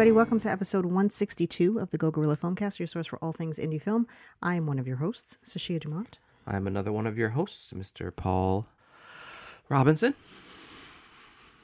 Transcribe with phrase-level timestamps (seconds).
[0.00, 0.16] everybody.
[0.16, 3.82] Welcome to episode 162 of the Go Gorilla Filmcast, your source for all things indie
[3.82, 4.06] film.
[4.40, 6.16] I am one of your hosts, Sashia Dumont.
[6.46, 8.10] I'm another one of your hosts, Mr.
[8.16, 8.66] Paul
[9.68, 10.14] Robinson.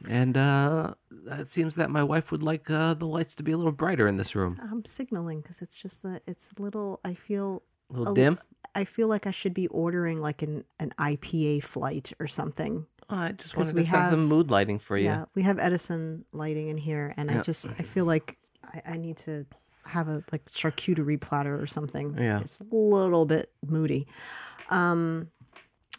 [0.07, 0.93] And uh,
[1.29, 4.07] it seems that my wife would like uh, the lights to be a little brighter
[4.07, 4.61] in this room.
[4.71, 7.00] I'm signaling because it's just that it's a little.
[7.07, 8.39] I feel A little dim?
[8.75, 12.86] I feel like I should be ordering like an an IPA flight or something.
[13.08, 15.04] Oh, I just wanted we to have some mood lighting for you.
[15.04, 18.96] Yeah, we have Edison lighting in here, and I just I feel like I, I
[18.96, 19.46] need to
[19.86, 22.16] have a like charcuterie platter or something.
[22.18, 22.40] Yeah.
[22.40, 24.06] it's a little bit moody.
[24.70, 25.30] Um,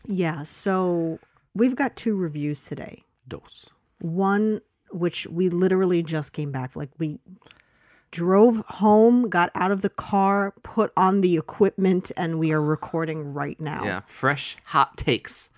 [0.05, 0.43] yeah.
[0.43, 1.19] So
[1.53, 3.03] we've got two reviews today.
[3.27, 3.69] Dose.
[3.99, 4.61] One
[4.91, 6.75] which we literally just came back.
[6.75, 7.19] Like we
[8.11, 13.33] drove home, got out of the car, put on the equipment, and we are recording
[13.33, 13.83] right now.
[13.83, 15.51] Yeah, fresh, hot takes.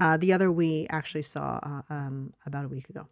[0.00, 3.06] Uh, the other we actually saw uh, um, about a week ago.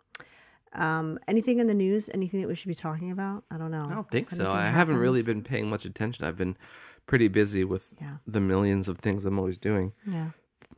[0.73, 2.11] Um, anything in the news?
[2.13, 3.45] Anything that we should be talking about?
[3.51, 3.87] I don't know.
[3.91, 4.51] I don't think Has so.
[4.51, 6.25] I anything haven't really been paying much attention.
[6.27, 6.57] I've been
[7.07, 8.17] pretty busy with Yeah.
[8.27, 9.93] the millions of things I'm always doing.
[10.07, 10.31] Yeah,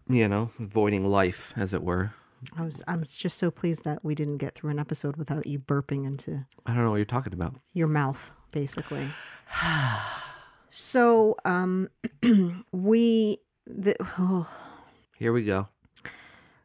[0.08, 2.12] You know, avoiding life, as it were.
[2.56, 2.84] I was.
[2.86, 6.44] I'm just so pleased that we didn't get through an episode without you burping into
[6.66, 7.56] I don't know what you're talking about.
[7.72, 9.08] your mouth, basically.
[10.68, 11.88] so, um,
[12.72, 13.96] we the.
[14.18, 14.46] Oh,
[15.18, 15.68] Here we go.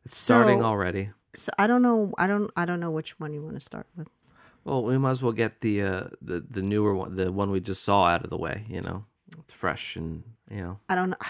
[0.06, 1.09] It's starting So- already.
[1.36, 2.14] so I don't know.
[2.18, 2.52] I don't.
[2.56, 4.08] I don't know which one you want to start with.
[4.66, 7.59] Well, we might as well get the uh, the the newer one, the one we
[7.59, 8.66] just saw, out of the way.
[8.70, 9.06] You know,
[9.40, 10.80] it's fresh and you know.
[10.90, 11.16] I don't.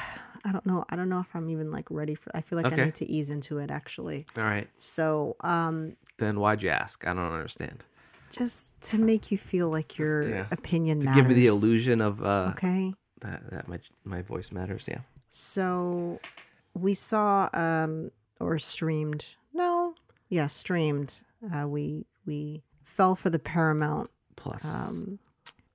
[0.45, 0.83] I don't know.
[0.89, 2.29] I don't know if I'm even like ready for.
[2.35, 4.25] I feel like I need to ease into it actually.
[4.35, 7.07] All right, So, um, then why'd you ask?
[7.07, 7.85] I don't understand.
[8.29, 10.47] just to make you feel like your Yeah.
[10.51, 11.21] opinion To matters.
[11.21, 12.93] give me the illusion of uh, Okay.
[13.21, 14.83] that that my my voice matters.
[14.85, 14.99] Yeah.
[15.29, 16.19] So
[16.73, 19.25] we saw um or streamed.
[19.53, 19.95] No.
[20.29, 21.21] Yeah, streamed.
[21.53, 25.19] Uh, we we fell for the Paramount Plus, um,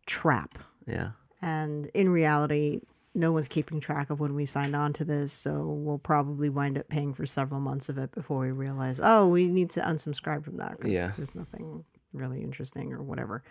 [0.06, 1.10] trap, yeah.
[1.42, 2.80] and in reality,
[3.14, 5.32] no one's keeping track of when we signed on to this.
[5.32, 9.28] So we'll probably wind up paying for several months of it before we realize, oh,
[9.28, 11.12] we need to unsubscribe from that because Yeah.
[11.16, 13.42] there's nothing really interesting or whatever.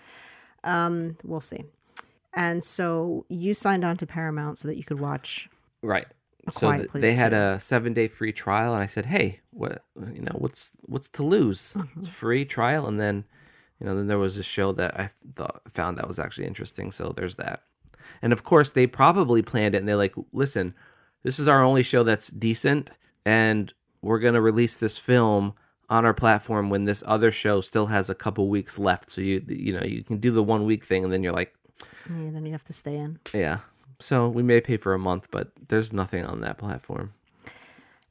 [0.63, 1.63] Um, we'll see.
[2.33, 5.49] And so you signed on to Paramount so that you could watch
[5.81, 6.07] Right.
[6.47, 7.35] A So they had too.
[7.35, 10.35] a seven day free trial, and I said, "Hey, what you know?
[10.35, 11.73] What's what's to lose?
[11.73, 11.99] Mm-hmm.
[11.99, 13.25] It's free trial." And then,
[13.79, 16.91] you know, then there was a show that I thought found that was actually interesting.
[16.91, 17.61] So there's that.
[18.21, 20.73] And of course, they probably planned it, and they're like, "Listen,
[21.23, 22.91] this is our only show that's decent,
[23.25, 25.53] and we're gonna release this film."
[25.89, 29.41] on our platform when this other show still has a couple weeks left so you
[29.47, 31.55] you know you can do the one week thing and then you're like
[32.09, 33.17] and then you have to stay in.
[33.33, 33.59] yeah
[33.99, 37.13] so we may pay for a month but there's nothing on that platform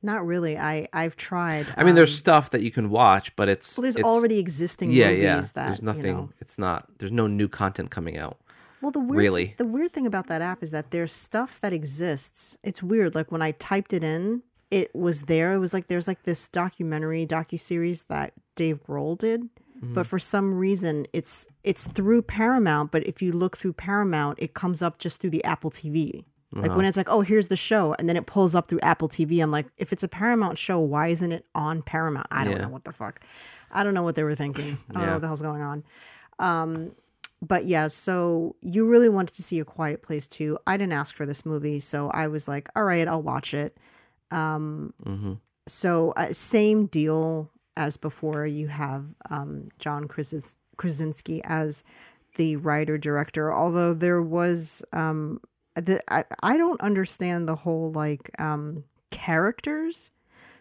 [0.02, 0.56] Not really.
[0.58, 1.66] I I've tried.
[1.76, 4.38] I mean, there's um, stuff that you can watch, but it's well, there's it's- already
[4.38, 5.40] existing yeah, movies yeah.
[5.54, 6.06] that there's nothing.
[6.06, 6.86] You know, It's not.
[6.98, 8.36] There's no new content coming out.
[8.82, 9.54] Well, the weird Really?
[9.56, 12.58] the weird thing about that app is that there's stuff that exists.
[12.62, 13.14] It's weird.
[13.14, 15.54] Like when I typed it in, it was there.
[15.54, 19.92] It was like there's like this documentary docu series that Dave Grohl did, Mm-hmm.
[19.94, 22.90] but for some reason it's it's through Paramount.
[22.92, 26.24] But if you look through Paramount, it comes up just through the Apple TV.
[26.52, 26.76] Like Uh-huh.
[26.76, 29.42] when it's like, oh, here's the show, and then it pulls up through Apple TV.
[29.42, 32.28] I'm like, if it's a Paramount show, why isn't it on Paramount?
[32.30, 32.62] I don't Yeah.
[32.62, 33.20] know what the fuck.
[33.70, 34.78] I don't know what they were thinking.
[34.90, 35.84] I don't know what the hell's going on
[36.38, 36.92] Um,
[37.42, 40.56] but yeah, so you really wanted to see A Quiet Place too.
[40.66, 43.76] I didn't ask for this movie, so I was like, all right, I'll watch it.
[44.30, 45.32] Um, Mm-hmm.
[45.66, 48.46] so uh, same deal as before.
[48.46, 50.08] You have um, John
[50.76, 51.82] Krasinski as
[52.36, 55.40] the writer director, although there was um,
[55.74, 60.10] the I, I don't understand the whole like um, characters.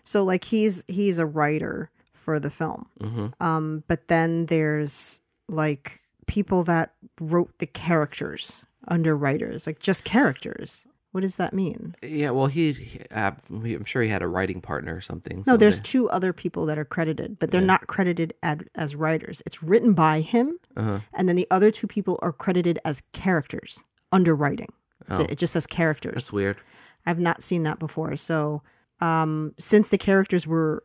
[0.03, 2.87] So like he's he's a writer for the film.
[2.99, 3.43] Mm-hmm.
[3.43, 10.87] Um, but then there's like people that wrote the characters under writers, like just characters.
[11.15, 11.95] What does that mean?
[12.01, 12.31] Yeah.
[12.31, 15.45] Well, he, he uh, I'm sure he had a writing partner or something.
[15.47, 19.41] No, there's two other people that are credited, but they're not credited ad, as writers.
[19.45, 20.99] It's written by him, Uh-huh.
[21.13, 23.79] and then the other two people are credited as characters
[24.11, 24.67] under writing.
[25.09, 25.21] Oh.
[25.29, 26.15] It just says characters.
[26.15, 26.57] That's weird.
[27.05, 28.17] I've not seen that before.
[28.17, 28.61] So,
[28.99, 30.83] um, since the characters were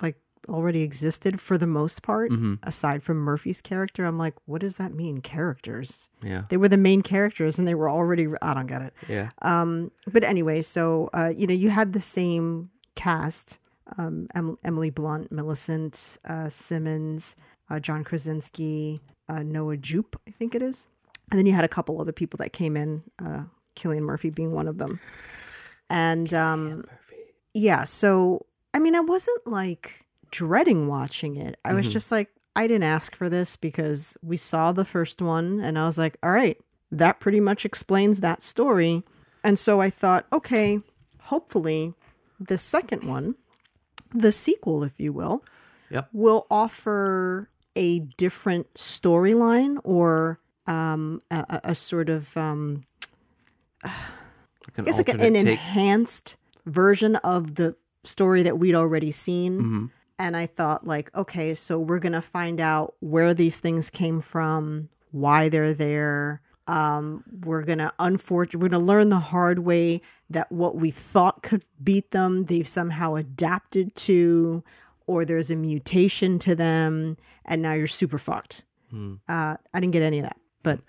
[0.00, 2.54] like already existed for the most part, Mm-hmm.
[2.62, 5.20] aside from Murphy's character, I'm like, what does that mean?
[5.20, 6.08] Characters?
[6.22, 6.42] Yeah.
[6.48, 8.26] They were the main characters, and they were already.
[8.42, 8.94] I don't get it.
[9.08, 9.30] Yeah.
[9.42, 13.58] Um, but anyway, so uh, you know, you had the same cast:
[13.96, 17.36] um, em- Emily Blunt, Millicent uh, Simmonds,
[17.70, 20.86] uh, John Krasinski, uh, Noah Jupe, I think it is,
[21.30, 23.44] and then you had a couple other people that came in, uh,
[23.76, 24.98] Cillian Murphy being one of them,
[25.90, 26.84] and um,
[27.54, 27.84] yeah.
[27.84, 31.58] So I mean, I wasn't like dreading watching it.
[31.64, 31.92] I was Mhm.
[31.92, 35.86] just like, I didn't ask for this because we saw the first one and I
[35.86, 36.56] was like, all right,
[36.90, 39.04] that pretty much explains that story.
[39.44, 40.80] And so I thought, okay,
[41.22, 41.94] hopefully
[42.40, 43.36] the second one,
[44.14, 45.44] the sequel, if you will,
[45.90, 46.08] Yep.
[46.12, 52.84] will offer a different storyline or um, a, a- sort of um,
[53.84, 53.92] Like
[54.78, 56.36] an it's like an enhanced
[56.66, 59.58] version of the story that we'd already seen.
[59.58, 59.86] Mm-hmm.
[60.18, 64.88] And I thought, like, okay, so we're gonna find out where these things came from,
[65.12, 66.40] why they're there.
[66.66, 70.00] Um, we're gonna unfortunately, we're gonna learn the hard way
[70.30, 74.62] that what we thought could beat them, they've somehow adapted to,
[75.06, 77.16] or there's a mutation to them,
[77.46, 78.64] and now you're super fucked.
[78.90, 79.14] Hmm.
[79.28, 80.80] Uh, I didn't get any of that, but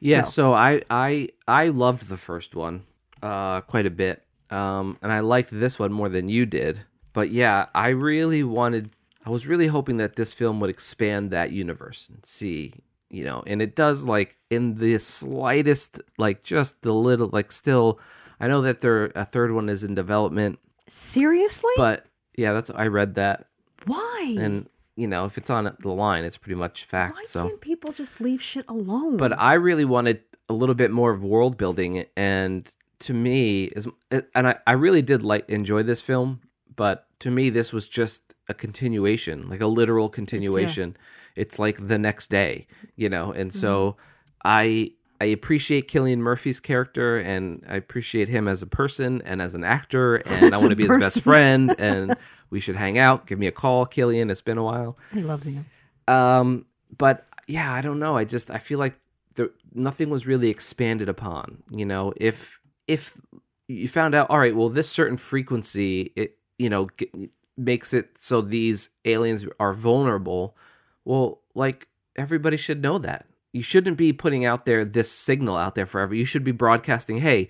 [0.00, 0.26] Yeah, No.
[0.26, 2.82] so I I I loved the first one
[3.22, 4.22] uh quite a bit.
[4.50, 6.84] Um and I liked this one more than you did.
[7.12, 8.90] But yeah, I really wanted
[9.24, 12.72] I was really hoping that this film would expand that universe and see,
[13.10, 18.00] you know, and it does like in the slightest like just the little like still
[18.40, 20.58] I know that there a third one is in development,
[20.88, 23.46] seriously, but yeah, that's I read that
[23.86, 24.36] why?
[24.38, 27.14] and you know, if it's on the line, it's pretty much fact.
[27.14, 29.16] Why so can't people just leave shit alone?
[29.16, 32.70] but I really wanted a little bit more of world building, and
[33.00, 36.40] to me, is and I, I really did like enjoy this film,
[36.74, 40.96] but to me, this was just a continuation, like a literal continuation.
[41.36, 43.96] It's, like the next day, you know, and so
[44.44, 49.54] I I appreciate Cillian Murphy's character, and I appreciate him as a person and as
[49.54, 52.14] an actor, and I want to be his best friend, and
[52.50, 53.26] we should hang out.
[53.26, 54.30] Give me a call, Cillian.
[54.30, 54.98] It's been a while.
[55.12, 55.64] he loves you.
[56.08, 58.16] Um, but yeah, I don't know.
[58.16, 58.98] I just I feel like
[59.34, 61.62] there nothing was really expanded upon.
[61.70, 63.20] You know, if if
[63.68, 67.10] you found out, all right, well, this certain frequency, it you know g
[67.56, 70.56] makes it so these aliens are vulnerable.
[71.04, 73.26] Well, like everybody should know that.
[73.52, 76.14] You shouldn't be putting out there this signal out there forever.
[76.14, 77.48] You should be broadcasting, hey,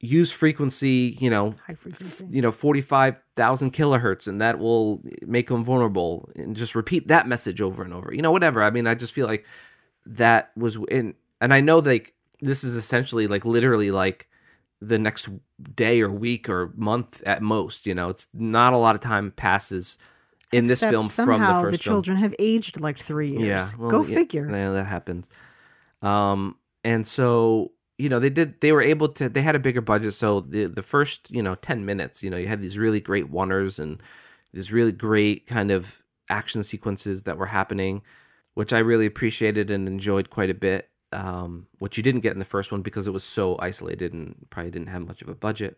[0.00, 2.26] use frequency, you know, frequency.
[2.30, 7.60] you know 45,000 kilohertz and that will make them vulnerable and just repeat that message
[7.60, 9.44] over and over you know whatever i mean i just feel like
[10.06, 14.29] that was in and i know like this is essentially like literally like
[14.80, 15.28] the next
[15.74, 19.30] day or week or month at most you know it's not a lot of time
[19.30, 19.98] passes
[20.52, 23.72] in this film somehow from the first film children have aged like three years.
[23.72, 24.50] yeah, well, Go yeah, figure.
[24.50, 25.30] Yeah, that happens.
[26.02, 28.60] Um, and so you know they did.
[28.60, 29.28] They were able to.
[29.28, 32.36] They had a bigger budget, so the the first you know ten minutes, you know,
[32.36, 34.02] you had these really great oneers and
[34.52, 38.02] these really great kind of action sequences that were happening,
[38.54, 40.89] which I really appreciated and enjoyed quite a bit.
[41.12, 44.36] Um, which you didn't get in the first one because it was so isolated and
[44.48, 45.76] probably didn't have much of a budget.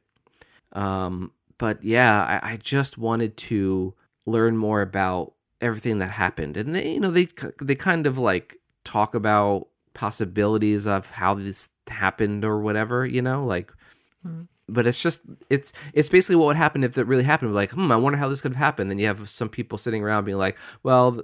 [0.74, 3.94] Um, but yeah, I, I just wanted to
[4.26, 5.32] learn more about
[5.62, 7.28] everything that happened, and they, you know, they
[7.62, 13.46] they kind of like talk about possibilities of how this happened or whatever, you know,
[13.46, 13.72] like.
[14.68, 17.54] But it's just it's it's basically what would happen if it really happened.
[17.54, 18.90] Like, hmm, I wonder how this could have happened.
[18.90, 21.22] Then you have some people sitting around being like, well.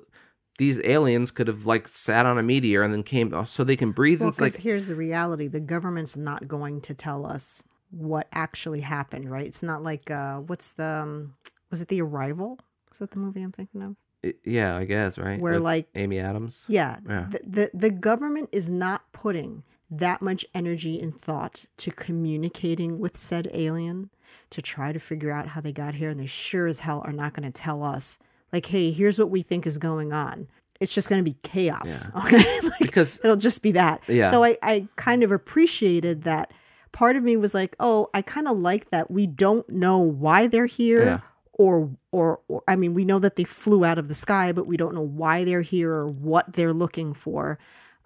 [0.59, 3.77] Th- These aliens could have like sat on a meteor and then came so they
[3.77, 4.21] can breathe.
[4.21, 8.29] Well, and it's like here's the reality: the government's not going to tell us what
[8.33, 9.31] actually happened.
[9.31, 9.47] Right?
[9.47, 11.35] It's not like uh, what's the um,
[11.71, 12.59] was it the Arrival?
[12.93, 13.97] Is that the movie I'm thinking of?
[14.25, 15.41] I- yeah, I guess right.
[15.41, 16.65] Where, With like- Amy Adams.
[16.67, 16.99] Yeah.
[17.09, 17.27] Yeah.
[17.31, 23.17] The, the the government is not putting that much energy and thought to communicating with
[23.17, 24.11] said alien
[24.50, 27.12] to try to figure out how they got here, and they sure as hell are
[27.12, 28.19] not going to tell us
[28.52, 30.49] like, hey, here's what we think is going on.
[30.81, 32.11] It's just going to be chaos.
[32.25, 32.61] Okay.
[32.62, 34.02] Like, Because it'll just be that.
[34.09, 34.31] Yeah.
[34.31, 36.52] So I, I kind of appreciated that.
[36.93, 40.47] Part of me was like, oh, I kind of like that we don't know why
[40.47, 41.05] they're here.
[41.05, 41.21] Yeah.
[41.52, 44.67] Or, or, or, I mean, we know that they flew out of the sky, but
[44.69, 47.59] we don't know why they're here or what they're looking for.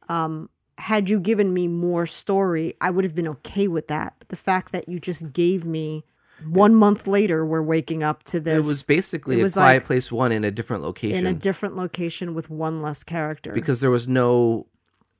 [0.08, 4.14] Um, had you given me more story, I would have been okay with that.
[4.18, 6.04] But the fact that you just gave me
[6.46, 9.76] one month later, we're waking up to this it was basically it a was quiet
[9.76, 13.52] like place one in a different location in a different location with one less character.
[13.52, 14.66] because there was no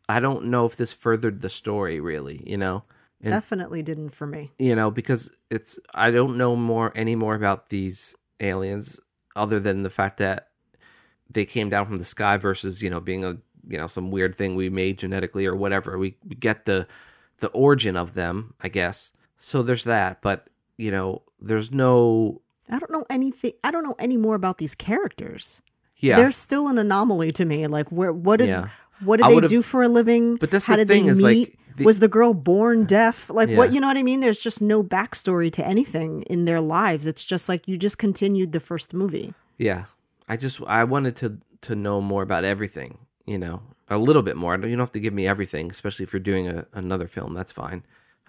[0.09, 2.85] i don't know if this furthered the story really you know?
[3.21, 4.51] And definitely didn't for me.
[4.59, 8.99] you know because it's i don't know more any more about these aliens
[9.37, 10.49] other than the fact that
[11.31, 13.37] they came down from the sky versus you know being a
[13.69, 15.97] you know some weird thing we made genetically or whatever.
[15.97, 16.87] We, we get the
[17.39, 19.13] the origin of them i guess.
[19.39, 20.49] So there's that but
[20.83, 23.53] you know there's no I don't know anything.
[23.63, 25.61] I don't know any more about these characters.
[25.99, 27.67] yeah They're still an anomaly to me.
[27.67, 28.13] Like, where?
[28.13, 28.49] What did?
[28.49, 28.69] Yeah.
[29.09, 30.37] What did they do for a living?
[30.37, 31.49] But that's how the did thing they is, meet?
[31.49, 33.29] like, the- was the girl born deaf?
[33.31, 33.73] Like, what?
[33.73, 34.21] You know what I mean?
[34.21, 37.07] There's just no backstory to anything in their lives.
[37.07, 39.29] It's just like you just continued the first movie.
[39.59, 39.83] yeah
[40.33, 41.29] i just i wanted to
[41.67, 42.93] to know more about everything.
[43.33, 43.57] You know,
[43.89, 44.55] a little bit more.
[44.55, 47.35] You don't have to give me everything, especially if you're doing a, another film.
[47.39, 47.81] That's fine.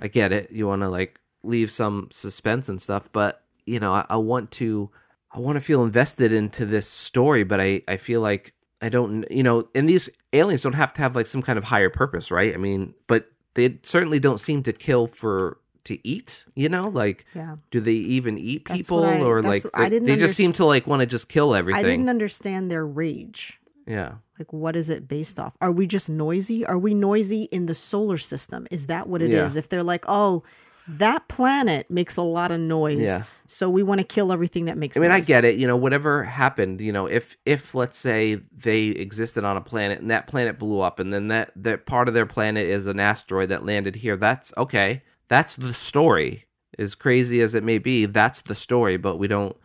[0.04, 0.52] I get it.
[0.52, 4.52] You want to like leave some suspense and stuff, but you know, I, I want
[4.52, 4.90] to.
[5.36, 9.26] I want to feel invested into this story, but I, I feel like I don't,
[9.32, 12.30] you know, and these aliens don't have to have like some kind of higher purpose,
[12.30, 12.54] right?
[12.54, 16.88] I mean, but they certainly don't seem to kill for to eat, you know?
[16.88, 17.56] Like, Yeah.
[17.72, 20.66] do they even eat people I- or like I they, didn't they just seem to
[20.66, 23.60] like want to just kill everything I didn't understand their rage.
[23.88, 24.14] yeah.
[24.38, 25.54] Like, what is it based off?
[25.62, 26.64] Are we just noisy?
[26.66, 28.68] Are we noisy in the solar system?
[28.70, 29.56] Is that what it is?
[29.56, 29.60] Yeah.
[29.60, 30.44] If they're like, oh,
[30.88, 33.24] that planet makes a lot of noise, Yeah.
[33.48, 35.56] so we want to kill everything that makes I mean, I get it.
[35.56, 40.00] You know, whatever happened, you know, if if let's say they existed on a planet
[40.02, 43.00] and that planet blew up, and then that that part of their planet is an
[43.00, 45.04] asteroid that landed here, that's okay.
[45.30, 46.46] That's the story.
[46.80, 48.98] As crazy as it may be, that's the story.
[48.98, 49.56] But we don't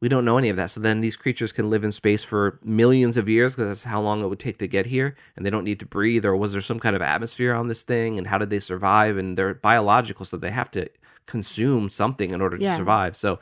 [0.00, 0.70] we don't know any of that.
[0.70, 4.00] So then these creatures can live in space for millions of years because that's how
[4.00, 6.24] long it would take to get here, and they don't need to breathe.
[6.24, 9.16] Or was there some kind of atmosphere on this thing, and how did they survive?
[9.16, 10.88] And they're biological, so they have to
[11.24, 12.76] consume something in order to Yeah.
[12.76, 13.16] survive.
[13.16, 13.38] So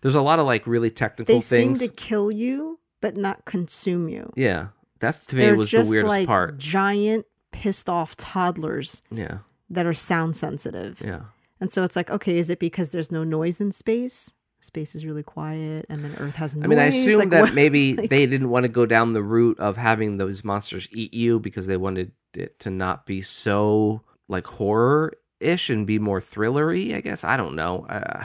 [0.00, 1.78] there's a lot of like really technical They seem things.
[1.80, 4.32] to kill you, but not consume you.
[4.34, 6.58] yeah, that's to me They're was the just weirdest like part.
[6.58, 9.38] giant, pissed off toddlers Yeah,
[9.70, 11.00] that are sound sensitive.
[11.04, 11.20] yeah.
[11.60, 14.34] And so it's like, okay, is it because there's no noise in space?
[14.60, 16.64] Space is really quiet, and then Earth has noise.
[16.64, 19.12] I mean, I assume Like, that what- maybe like- they didn't want to go down
[19.12, 23.22] the route of having those monsters eat you because they wanted it to not be
[23.22, 26.94] so like horror ish and be more thrillery.
[26.94, 27.86] I guess I don't know.
[27.86, 28.24] Uh,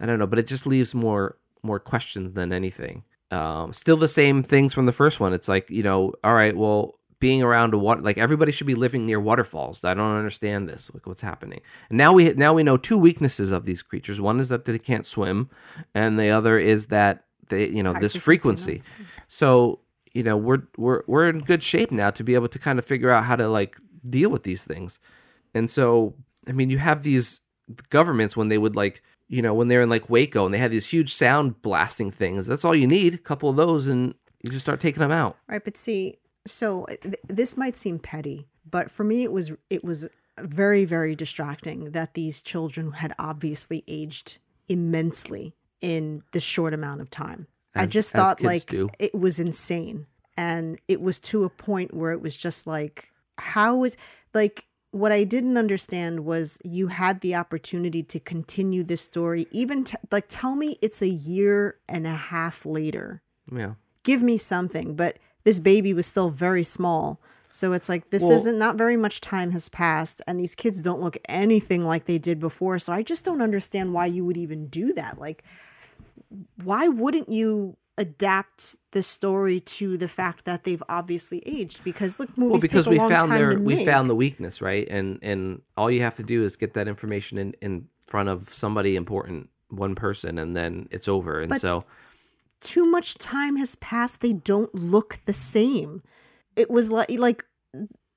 [0.00, 3.02] I don't know, but it just leaves more more questions than anything.
[3.32, 5.32] Um, still the same things from the first one.
[5.32, 8.74] It's like you know, all right, well, being around a water, like everybody should be
[8.74, 9.84] living near waterfalls.
[9.84, 10.90] I don't understand this.
[10.92, 11.60] Like, what's happening?
[11.88, 14.20] And now we now we know two weaknesses of these creatures.
[14.20, 15.50] One is that they can't swim,
[15.94, 18.82] and the other is that they, you know, this frequency frequency.
[19.28, 19.80] So
[20.12, 22.84] you know, we're we're we're in good shape now to be able to kind of
[22.84, 23.76] figure out how to like
[24.08, 24.98] deal with these things.
[25.54, 26.14] And so,
[26.48, 27.40] I mean, you have these
[27.90, 30.70] governments when they would like, you know, when they're in like Waco and they had
[30.70, 32.46] these huge sound blasting things.
[32.46, 35.36] That's all you need, a couple of those, and you just start taking them out.
[35.48, 39.52] Right, but see, so uh, th- this might seem petty, but for me, it was
[39.70, 44.38] it was very very distracting that these children had obviously aged
[44.68, 47.46] immensely in this short amount of time.
[47.74, 48.88] I just thought like do.
[48.98, 53.84] it was insane, and it was to a point where it was just like, how
[53.84, 53.96] is
[54.34, 59.84] like what I didn't understand was you had the opportunity to continue this story, even
[59.84, 63.20] t- like tell me it's a year and a half later
[63.52, 63.74] Yeah.
[64.04, 67.18] give me something but this baby was still very small
[67.50, 70.82] so it's like this Well- isn't not very much time has passed and these kids
[70.82, 74.36] don't look anything like they did before so i just don't understand why you would
[74.36, 75.42] even do that like
[76.62, 82.28] why wouldn't you adapt the story to the fact that they've obviously aged because look
[82.36, 83.86] movies Well, because take a we long found time their we make.
[83.86, 84.86] found the weakness, right?
[84.90, 88.52] And and all you have to do is get that information in in front of
[88.52, 91.40] somebody important, one person, and then it's over.
[91.40, 91.84] And But- so
[92.60, 96.02] too much time has passed they don't look the same.
[96.54, 97.44] It was like like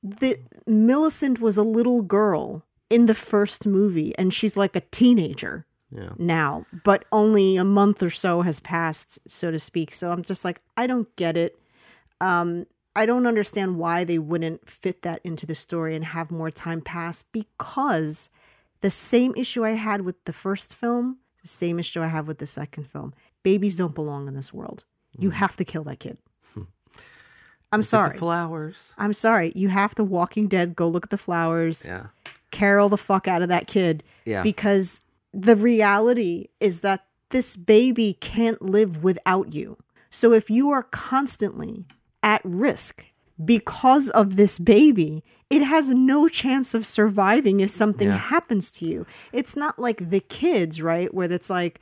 [0.01, 5.65] the millicent was a little girl in the first movie and she's like a teenager
[5.91, 6.09] yeah.
[6.17, 9.91] now but only a month or so has passed so to speak.
[9.91, 11.59] So i'm just like i don't get it.
[12.21, 12.65] Um
[12.95, 16.81] i don't understand why they wouldn't fit that into the story and have more time
[16.81, 18.29] pass because
[18.81, 22.39] the same issue i had with the first film the same issue i have with
[22.39, 24.85] the second film babies don't belong in this world
[25.17, 26.17] you have to kill that kid
[27.71, 28.93] i'm Get sorry flowers.
[28.97, 32.07] i'm sorry you have to walking dead go look at the flowers Yeah.
[32.51, 34.43] carol the fuck out of that kid Yeah.
[34.43, 35.01] because
[35.33, 39.77] the reality is that this baby can't live without you.
[40.09, 41.85] So if you are constantly
[42.23, 43.05] at risk
[43.45, 48.17] because of this baby, it has no chance of surviving if something Yeah.
[48.17, 49.05] happens to you.
[49.31, 51.13] It's not like the kids, right?
[51.13, 51.79] Where it's like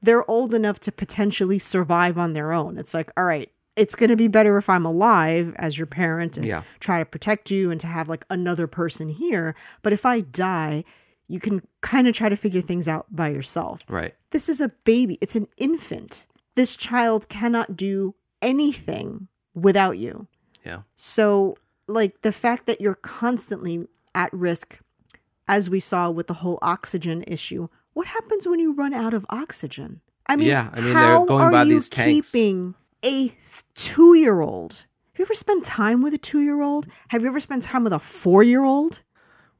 [0.00, 2.78] they're old enough to potentially survive on their own.
[2.78, 6.36] It's like, all right, it's going to be better if I'm alive as your parent
[6.36, 6.62] and Yeah.
[6.80, 9.54] try to protect you and to have like another person here.
[9.82, 10.84] But if I die,
[11.28, 13.80] you can kind of try to figure things out by yourself.
[13.88, 14.14] Right.
[14.30, 16.26] This is a baby, it's an infant.
[16.54, 20.26] This child cannot do anything without you.
[20.64, 20.82] Yeah.
[20.96, 24.78] So, like the fact that you're constantly at risk,
[25.46, 29.26] as we saw with the whole oxygen issue, what happens when you run out of
[29.28, 30.00] oxygen?
[30.28, 32.30] I mean, Yeah, I mean, they're how going are by you these tanks.
[32.30, 32.74] keeping
[33.04, 33.32] a
[33.74, 34.84] two year old?
[35.14, 36.86] Have you ever spent time with a two year old?
[37.08, 39.02] Have you ever spent time with a four year old?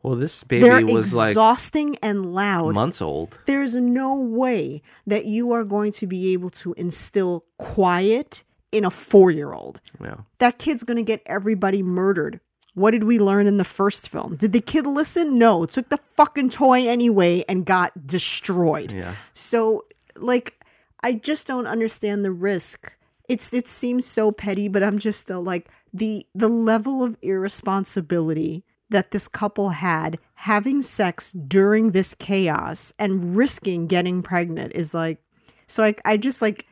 [0.04, 2.74] Well, this baby They're was like exhausting and loud.
[2.74, 3.40] months old.
[3.46, 8.90] There's no way that you are going to be able to instill quiet in a
[8.90, 9.80] four year old.
[10.00, 10.18] Yeah.
[10.38, 12.38] That kid's going to get everybody murdered.
[12.78, 14.36] What did we learn in the first film?
[14.36, 15.38] Did the kid listen?
[15.38, 15.66] No.
[15.66, 18.92] Took the fucking toy anyway and got destroyed.
[18.92, 19.14] Yeah.
[19.32, 19.84] So,
[20.16, 20.64] like,
[21.02, 22.94] I just don't understand the risk.
[23.28, 28.64] It's it seems so petty, but I'm just still like the the level of irresponsibility
[28.90, 35.18] that this couple had having sex during this chaos and risking getting pregnant is like
[35.66, 36.66] so I I just like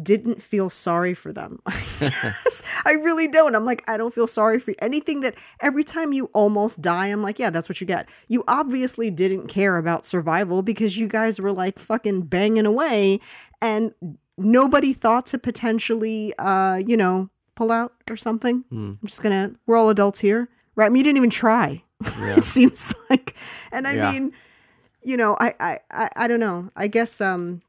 [0.00, 1.60] didn't feel sorry for them.
[1.66, 3.54] I really don't.
[3.54, 7.22] I'm like, I don't feel sorry for anything that every time you almost die, I'm
[7.22, 8.08] like, yeah, that's what you get.
[8.28, 13.20] You obviously didn't care about survival because you guys were like fucking banging away
[13.60, 13.92] and
[14.38, 18.64] nobody thought to potentially, uh, you know, pull out or something.
[18.70, 20.86] I'm just gonna, we're all adults here, right?
[20.86, 21.82] I mean, you didn't even try.
[22.38, 23.34] it seems like,
[23.72, 24.12] and I Yeah.
[24.12, 24.32] mean,
[25.02, 26.70] you know, I, I, I, I don't know.
[26.76, 27.60] I guess, um,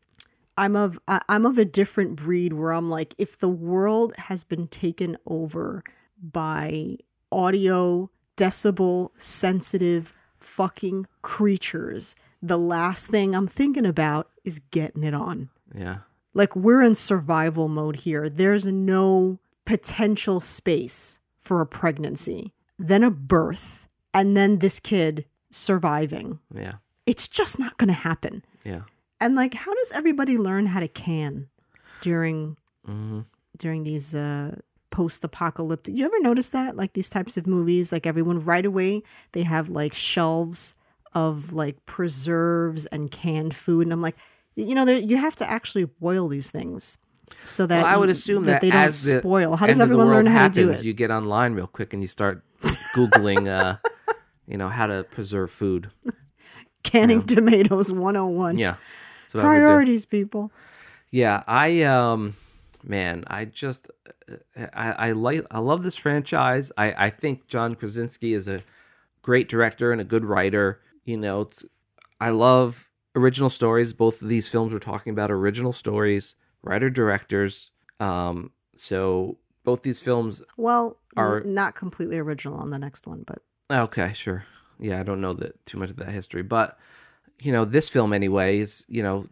[0.57, 4.67] I'm of I'm of a different breed where I'm like if the world has been
[4.67, 5.83] taken over
[6.21, 6.97] by
[7.31, 15.49] audio decibel sensitive fucking creatures the last thing I'm thinking about is getting it on
[15.75, 15.97] Yeah.
[16.33, 23.11] like we're in survival mode here there's no potential space for a pregnancy then a
[23.11, 26.75] birth and then this kid surviving Yeah.
[27.05, 28.81] it's just not going to happen Yeah.
[29.21, 31.47] And like, how does everybody learn how to can
[32.01, 33.21] during hmm
[33.57, 34.55] during these uh,
[34.89, 35.95] post-apocalyptic?
[35.95, 36.75] You ever notice that?
[36.75, 40.75] Like these types of movies, like everyone right away they have like shelves
[41.13, 44.15] of like preserves and canned food, and I'm like,
[44.55, 46.97] you know, you have to actually boil these things
[47.45, 49.55] so that Well, I would you- assume that, they don't spoil.
[49.57, 50.83] How does end of the everyone learn how to do it?
[50.83, 52.43] You get online real quick and you start
[52.95, 53.75] googling, uh,
[54.47, 55.91] you know, how to preserve food.
[56.83, 58.57] Canning tomatoes 101.
[58.57, 58.75] Yeah.
[59.33, 59.41] What.
[59.41, 60.51] Priorities, people.
[61.11, 62.35] Yeah, I um
[62.83, 63.89] man, I just
[64.55, 66.71] I, I like I love this franchise.
[66.77, 68.61] I I think John Krasinski is a
[69.21, 70.79] great director and a good writer.
[71.05, 71.49] You know,
[72.19, 73.93] I love original stories.
[73.93, 77.71] Both of these films we're talking about original stories, writer directors.
[77.99, 83.39] Um so both these films Well, Are- not completely original on the next one, but
[83.69, 84.45] Okay, sure.
[84.79, 86.77] Yeah, I don't know that too much of that history, but
[87.41, 89.27] you know, this film anyway is you know,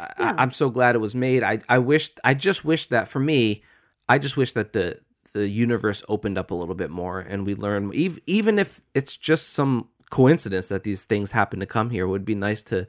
[0.00, 0.34] I, Yeah.
[0.38, 1.42] I'm so glad it was made.
[1.42, 3.62] I I wish I just wish that for me,
[4.08, 5.00] I just wish that the
[5.32, 9.16] the universe opened up a little bit more and we learn even even if it's
[9.16, 12.86] just some coincidence that these things happen to come here it would be nice to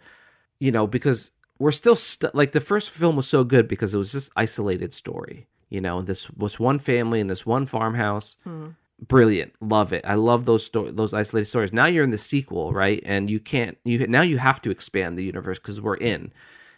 [0.59, 3.97] you know because we're still st- like the first film was so good because it
[3.97, 8.69] was this isolated story you know this was one family in this one farmhouse hmm.
[9.07, 9.53] Brilliant.
[9.61, 10.03] Love it.
[10.05, 11.73] I love those sto- those isolated stories.
[11.73, 13.01] Now you're in the sequel right?
[13.05, 16.31] And you can't you now you have to expand the universe because we're in.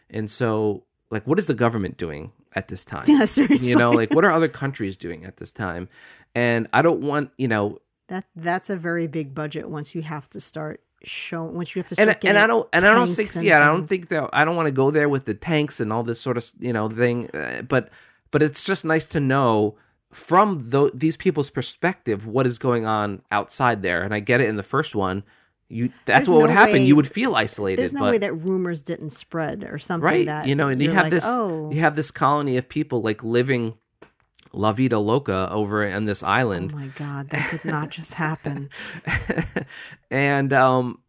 [0.09, 3.05] And so like what is the government doing at this time?
[3.07, 3.69] Yeah, seriously.
[3.69, 5.89] you know like what are other countries doing at this time?
[6.33, 10.29] And i don't want you know That that's a very big budget once you have
[10.29, 13.07] to start showing once you have to and start and I don't and I don't
[13.09, 15.33] think and yeah I don't think that I don't want to go there with the
[15.33, 17.89] tanks and all this sort of you know thing, uh, but
[18.29, 19.77] but it's just nice to know
[20.11, 24.49] from tho- these people's perspective what is going on outside there, and I get it
[24.49, 25.23] in the first one.
[25.69, 26.73] You that's There's what would happen.
[26.73, 30.03] way- you would feel isolated, There's no but way that rumors didn't spread or something.
[30.05, 32.67] right, that you know, and you have like, this Oh, you have this colony of
[32.67, 33.77] people like living
[34.51, 36.73] La Vida Loca over on this island.
[36.75, 38.69] oh my god, that did not just happen.
[40.11, 40.99] and um,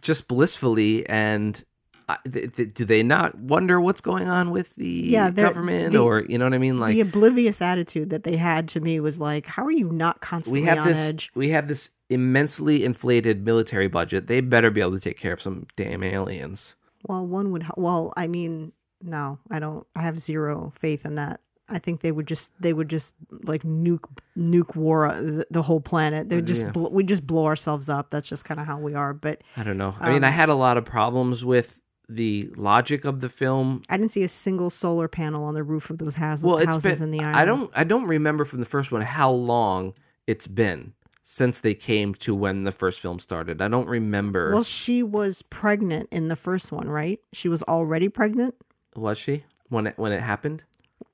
[0.00, 1.64] just blissfully and
[2.12, 5.98] I- th- th- do they not wonder what's going on with the Yeah, government the-
[6.02, 6.78] or you know what I mean?
[6.80, 10.20] Like the oblivious attitude that they had to me was like, how are you not
[10.20, 11.30] constantly we have on this edge?
[11.34, 14.26] we have this immensely inflated military budget.
[14.26, 16.74] They better be able to take care of some damn aliens.
[17.08, 17.66] Well, one would.
[17.76, 18.72] Well, I mean,
[19.02, 19.86] no, I don't.
[19.96, 21.40] I have zero faith in that.
[21.68, 24.04] I think they would just they would just like nuke
[24.36, 26.28] nuke war uh, the, the whole planet.
[26.28, 26.70] They would just Yeah.
[26.70, 28.10] bl- we just blow ourselves up.
[28.10, 29.14] That's just kind of how we are.
[29.14, 29.94] But I don't know.
[29.98, 31.80] I mean, I Um, had a lot of problems with
[32.16, 33.82] the logic of the film.
[33.88, 37.00] I didn't see a single solar panel on the roof of those houses, Well, houses
[37.00, 37.36] been in the island.
[37.36, 39.94] I don't I don't remember from the first one how long
[40.26, 43.62] it's been since they came to when the first film started.
[43.62, 44.52] I don't remember.
[44.52, 47.20] Well, she was pregnant in the first one, right?
[47.32, 48.54] She was already pregnant.
[48.96, 50.64] Was she when it when it happened?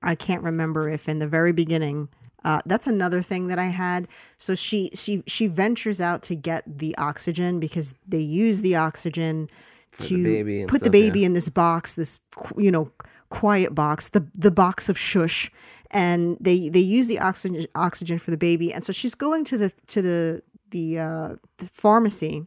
[0.03, 2.09] I can't remember if in the very beginning.
[2.45, 4.09] Uh, that's another thing that I had.
[4.39, 9.51] So she she she ventures out to get the oxygen because they use the oxygen
[9.99, 11.27] to put the baby yeah.
[11.27, 12.21] in this box, this
[12.57, 12.91] you know
[13.31, 15.51] quiet box, the the box of shush,
[15.91, 19.59] and they they use the oxygen oxygen for the baby, and so she's going to
[19.59, 22.45] the to the the, uh, the pharmacy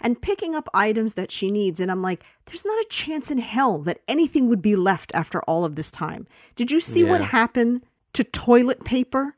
[0.00, 1.78] and picking up items that she needs.
[1.78, 5.42] And I'm like, there's not a chance in hell that anything would be left after
[5.42, 6.26] all of this time.
[6.54, 7.82] Did you see what happened
[8.14, 9.36] to toilet paper.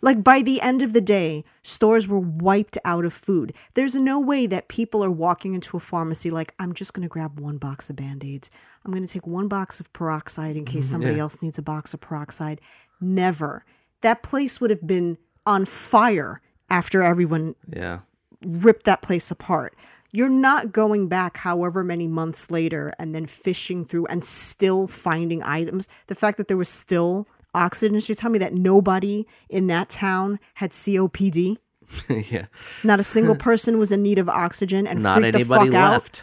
[0.00, 3.52] Like by the end of the day, stores were wiped out of food.
[3.74, 7.08] There's no way that people are walking into a pharmacy like, I'm just going to
[7.08, 8.50] grab one box of band aids.
[8.84, 11.22] I'm going to take one box of peroxide in mm-hmm, case somebody Yeah.
[11.22, 12.60] else needs a box of peroxide.
[13.00, 13.64] Never.
[14.00, 18.00] That place would have been on fire after everyone Yeah.
[18.42, 19.74] rip that place apart.
[20.12, 25.42] You're not going back however many months later and then fishing through and still finding
[25.42, 25.88] items.
[26.08, 30.38] The fact that there was still oxygen, you tell me that nobody in that town
[30.54, 31.56] had COPD.
[32.30, 32.46] yeah.
[32.84, 36.22] Not a single person was in need of oxygen and Not freaked the fuck out.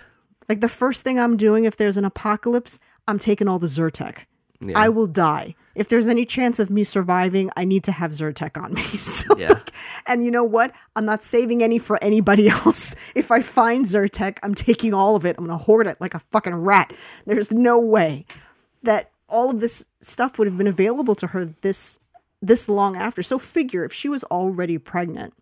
[0.49, 4.19] Like the first thing I'm doing if there's an apocalypse, I'm taking all the Zyrtec.
[4.59, 4.73] Yeah.
[4.75, 5.53] I will die.
[5.75, 8.81] If there's any chance of me surviving, I need to have Zyrtec on me.
[8.97, 9.49] So, Yeah.
[9.49, 9.71] like,
[10.07, 10.73] and you know what?
[10.95, 12.95] I'm not saving any for anybody else.
[13.15, 15.35] If I find Zyrtec, I'm taking all of it.
[15.37, 16.91] I'm gonna hoard it like a fucking rat.
[17.27, 18.25] There's no way
[18.83, 21.99] that all of this stuff would have been available to her this
[22.41, 23.23] this long after.
[23.23, 25.33] So figure if she was already pregnant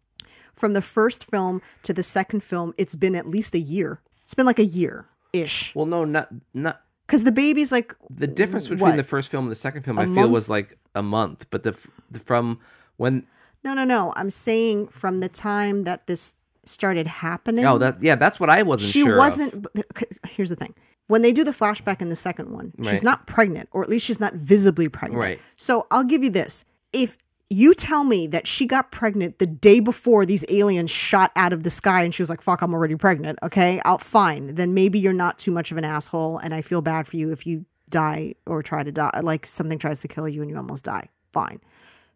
[0.54, 4.00] from the first film to the second film, it's been at least a year.
[4.24, 5.76] It's been like a year ish.
[5.76, 8.96] Well, no, not not Because the baby's like the difference between What?
[8.96, 10.00] the first film and the second film.
[10.00, 11.78] I feel was like a month, but the,
[12.10, 12.60] the from
[12.98, 13.28] when
[13.64, 14.14] no, no, no.
[14.16, 17.66] I'm saying from the time that this started happening.
[17.66, 19.18] oh that yeah that's what I wasn't she sure.
[19.18, 19.62] wasn't.
[19.62, 19.86] but
[20.30, 20.74] Here's the thing:
[21.08, 24.06] when they do the flashback in the second one, she's not pregnant, or at least
[24.06, 25.22] she's not visibly pregnant.
[25.22, 25.40] Right.
[25.56, 27.18] So I'll give you this: if
[27.50, 31.64] you tell me that she got pregnant the day before these aliens shot out of
[31.64, 33.38] the sky and she was like, fuck, I'm already pregnant.
[33.44, 33.80] Okay.
[33.86, 34.56] I'll fine.
[34.56, 36.40] Then maybe you're not too much of an asshole.
[36.40, 39.78] And I feel bad for you if you die or try to die, like something
[39.78, 41.10] tries to kill you and you almost die.
[41.34, 41.62] Fine.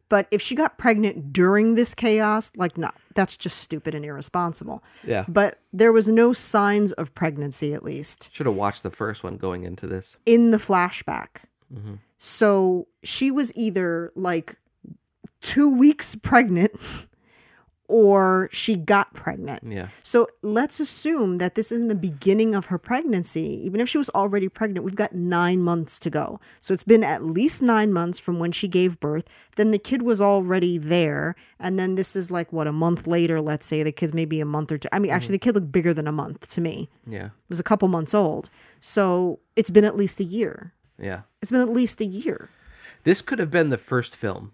[0.09, 4.83] But if she got pregnant during this chaos, like, no, that's just stupid and irresponsible.
[5.05, 5.25] Yeah.
[5.27, 9.37] But there was no signs of pregnancy, at least Should have watched the first one
[9.37, 10.17] going into this.
[10.25, 11.43] in the flashback.
[11.73, 11.95] Mm-hmm.
[12.17, 14.57] So she was either like
[15.41, 16.71] two weeks pregnant
[17.89, 19.63] or she got pregnant.
[19.65, 19.87] Yeah.
[20.03, 23.61] So let's assume that this is in the beginning of her pregnancy.
[23.65, 26.39] Even if she was already pregnant, we've got nine months to go.
[26.61, 29.27] So it's been at least nine months from when she gave birth.
[29.55, 31.35] Then the kid was already there.
[31.59, 33.81] And then this is like, what, a month later, let's say.
[33.81, 34.87] The kid's maybe a month or two.
[34.91, 36.89] I mean, actually, the kid looked bigger than a month to me.
[37.07, 37.25] Yeah.
[37.25, 38.51] It was a couple months old.
[38.79, 40.73] So it's been at least a year.
[41.01, 41.21] Yeah.
[41.41, 42.49] It's been at least a year.
[43.03, 44.51] This could have been the first film,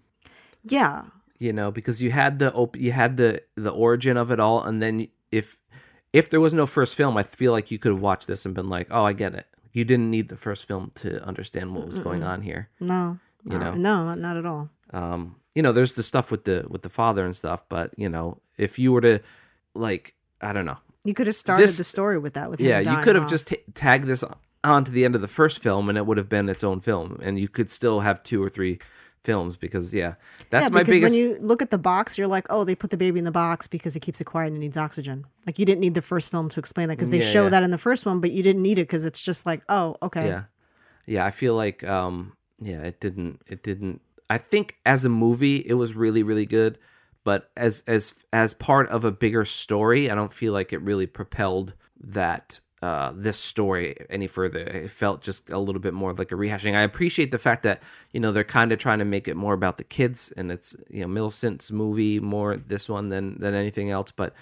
[0.64, 1.04] Yeah.
[1.38, 4.62] You know, because you had the op- you had the the origin of it all,
[4.62, 5.56] and then if
[6.12, 8.54] if there was no first film, I feel like you could have watched this and
[8.54, 9.46] been like, oh, I get it.
[9.72, 12.68] You didn't need the first film to understand what was going on here.
[12.80, 13.18] No.
[13.44, 13.74] You know.
[13.74, 14.70] No, not at all.
[14.92, 18.08] um you know there's the stuff with the with the father and stuff but you
[18.10, 19.18] know if you were to
[19.74, 22.50] like i don't know You could have started This- the story with that.
[22.50, 23.30] With yeah you could have off.
[23.30, 24.22] just t- tagged this
[24.64, 26.80] on to the end of the first film and it would have been its own
[26.80, 28.78] film and you could still have two or three
[29.26, 30.14] films because yeah
[30.50, 32.74] that's yeah, my because biggest when you look at the box, you're like, oh, they
[32.74, 35.26] put the baby in the box because it keeps it quiet and it needs oxygen.
[35.46, 37.50] Like you didn't need the first film to explain that because they Yeah, show yeah.
[37.50, 39.96] that in the first one, but you didn't need it because it's just like, oh,
[40.02, 40.26] okay.
[40.28, 40.42] yeah
[41.06, 45.56] yeah i feel like um yeah it didn't it didn't i think as a movie
[45.58, 46.78] it was really really good
[47.22, 51.06] but as as as part of a bigger story i don't feel like it really
[51.06, 56.30] propelled that uh this story any further it felt just a little bit more like
[56.30, 59.26] a rehashing i appreciate the fact that you know they're kind of trying to make
[59.28, 63.40] it more about the kids and it's you know millicent's movie more this one than
[63.40, 64.34] than anything else but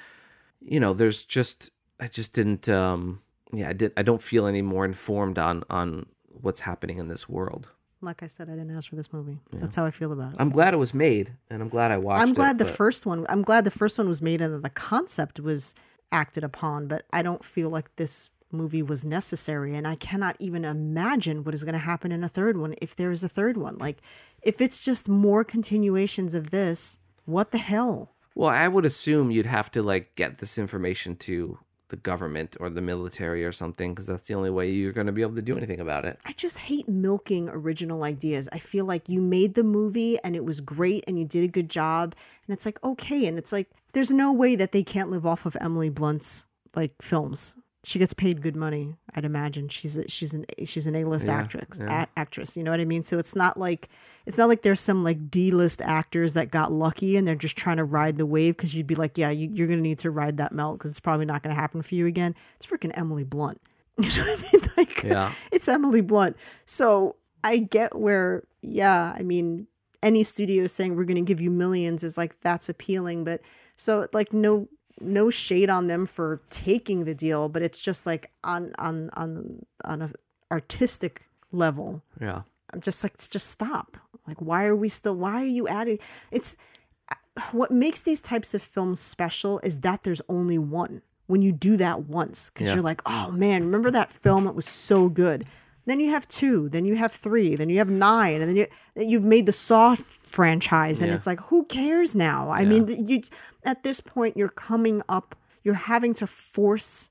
[0.60, 1.70] you know there's just
[2.00, 3.20] i just didn't um
[3.52, 6.04] yeah i did i don't feel any more informed on on
[6.40, 7.68] what's happening in this world
[8.00, 9.38] Like I said, I didn't ask for this movie.
[9.52, 10.40] That's how I feel about it.
[10.42, 12.74] i'm glad it was made and i'm glad i watched I'm it, glad the but-
[12.82, 13.24] first one.
[13.32, 15.74] I'm glad the first one was made and the concept was
[16.14, 16.86] acted upon.
[16.86, 21.54] But I don't feel like this movie was necessary, and I cannot even imagine what
[21.54, 23.76] is going to happen in a third one if there is a third one.
[23.78, 23.98] Like,
[24.42, 28.14] if it's just more continuations of this, what the hell?
[28.34, 32.70] well i would assume you'd have to like get this information to the government or
[32.70, 35.42] the military or something because that's the only way you're going to be able to
[35.42, 38.48] do anything about it I just hate milking original ideas.
[38.52, 41.52] I feel like you made the movie and it was great and you did a
[41.52, 42.14] good job
[42.46, 45.46] and it's like okay and it's like there's no way that they can't live off
[45.46, 47.56] of Emily Blunt's like films.
[47.86, 49.68] She gets paid good money, I'd imagine.
[49.68, 52.04] She's a, she's an she's an A-list Yeah, actress, yeah.
[52.04, 53.02] a- actress, you know what I mean?
[53.02, 53.88] So it's not like
[54.24, 57.76] it's not like there's some like D-list actors that got lucky and they're just trying
[57.76, 60.10] to ride the wave because you'd be like, yeah, you, you're going to need to
[60.10, 62.34] ride that melt because it's probably not going to happen for you again.
[62.56, 63.60] It's freaking Emily Blunt.
[63.98, 64.68] You know what I mean?
[64.78, 65.32] Like, Yeah.
[65.52, 66.36] it's Emily Blunt.
[66.64, 69.66] So I get where, yeah, I mean,
[70.02, 73.40] any studio saying we're going to give you millions is like that's appealing, but
[73.76, 74.68] so like no
[75.00, 79.64] no shade on them for taking the deal, but it's just like on on on
[79.84, 80.10] on a
[80.50, 82.02] artistic level.
[82.20, 83.96] yeah I'm just like just stop.
[84.26, 85.14] Like, why are we still?
[85.16, 85.98] Why are you adding?
[86.30, 86.56] It's
[87.52, 91.02] what makes these types of films special is that there's only one.
[91.26, 92.74] When you do that once, because Yeah.
[92.74, 94.46] you're like, oh man, remember that film?
[94.46, 95.46] It was so good.
[95.86, 98.66] Then you have two, then you have three, then you have nine, and then you
[98.96, 101.16] you've made the Saw franchise, and Yeah.
[101.16, 102.50] it's like, who cares now?
[102.50, 103.22] I mean, you
[103.64, 107.10] at this point you're coming up, you're having to force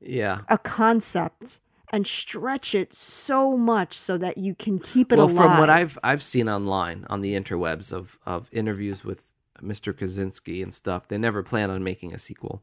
[0.00, 0.40] Yeah.
[0.48, 1.60] a concept
[1.92, 5.36] and stretch it so much so that you can keep it well, alive.
[5.36, 9.30] Well, from what I've I've seen online on the interwebs of of interviews with
[9.62, 9.96] Mr.
[9.96, 12.62] Krasinski and stuff, they never plan on making a sequel,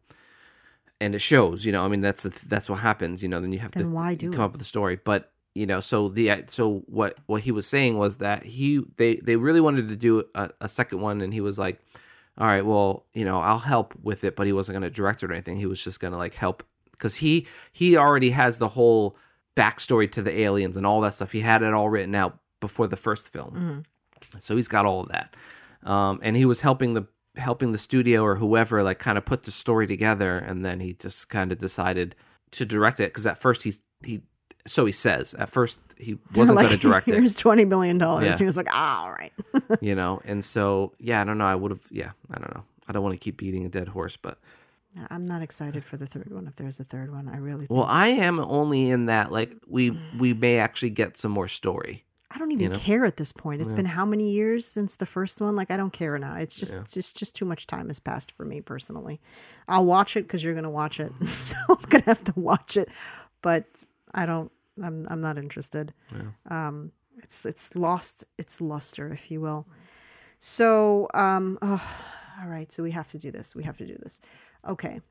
[1.02, 1.66] and it shows.
[1.66, 3.24] You know, I mean, that's the, that's what happens.
[3.24, 4.46] You know, then you have to why do come it?
[4.46, 5.32] up with a story, but.
[5.56, 9.36] You know, so the so what what he was saying was that he they they
[9.36, 11.82] really wanted to do a, a second one, and he was like,
[12.38, 15.24] "All right, well, you know, I'll help with it," but he wasn't going to direct
[15.24, 15.58] it or anything.
[15.58, 19.18] He was just going to like help because he he already has the whole
[19.56, 21.32] backstory to the aliens and all that stuff.
[21.32, 23.84] He had it all written out before the first film,
[24.38, 25.36] so he's got all of that.
[25.84, 27.08] Um, and he was helping the
[27.40, 30.94] helping the studio or whoever like kind of put the story together, and then he
[30.94, 32.16] just kind of decided
[32.52, 33.74] to direct it because at first he
[34.04, 34.22] he
[34.66, 37.98] so he says at first he wasn't like, going to direct it, Here's twenty million
[37.98, 38.28] dollars.
[38.28, 38.38] Yeah.
[38.38, 39.34] He was like, ah, all right.
[39.82, 40.22] you know.
[40.26, 41.48] And so yeah, I don't know.
[41.48, 42.64] I would have yeah, I don't know.
[42.88, 44.40] I don't want to keep beating a dead horse, but
[45.10, 46.48] I'm not excited for the third one.
[46.48, 47.68] If there's a third one, I really.
[47.68, 47.72] Think.
[47.72, 52.06] well, I am only in that like we we may actually get some more story.
[52.32, 52.78] I don't even know?
[52.78, 53.62] care at this point.
[53.62, 55.56] It's been how many years since the first one?
[55.56, 56.36] Like I don't care now.
[56.36, 56.82] It's just Yeah.
[56.82, 59.20] it's just just too much time has passed for me personally.
[59.68, 62.90] I'll watch it because you're gonna watch it, so I'm gonna have to watch it.
[63.42, 64.52] But I don't.
[64.82, 65.94] I'm I'm not interested.
[66.50, 69.66] Um, it's it's lost its luster, if you will.
[70.38, 71.82] So um, oh,
[72.42, 72.72] all right.
[72.72, 73.56] So we have to do this.
[73.56, 74.22] We have to do this.
[74.68, 75.02] Okay.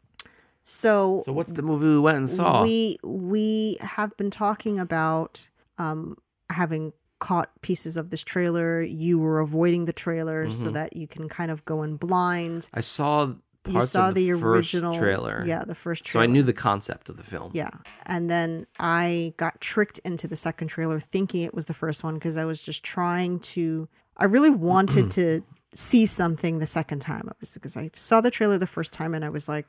[0.62, 2.62] So So what's the movie we went and saw?
[2.62, 6.16] we we have been talking about um,
[6.50, 8.80] having caught pieces of this trailer.
[8.82, 10.62] You were avoiding the trailer Mm-hmm.
[10.62, 12.68] so that you can kind of go in blind.
[12.74, 13.34] I saw
[13.66, 15.42] You saw of the, the, first original trailer.
[15.46, 16.24] Yeah, the first trailer.
[16.24, 16.28] So.
[16.28, 17.50] I knew the concept of the film.
[17.54, 17.70] Yeah.
[18.06, 22.14] And then I got tricked into the second trailer thinking it was the first one
[22.14, 27.28] because I was just trying to I really wanted to see something the second time.
[27.28, 29.68] I was because I saw the trailer the first time and I was like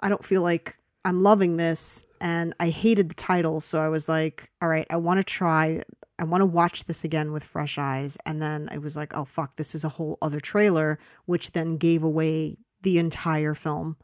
[0.00, 4.08] I don't feel like I'm loving this and I hated the title so I was
[4.08, 5.82] like all right, I want to try
[6.22, 8.16] I want to watch this again with fresh eyes.
[8.24, 11.78] And then I was like oh fuck this is a whole other trailer which then
[11.78, 13.96] gave away the entire film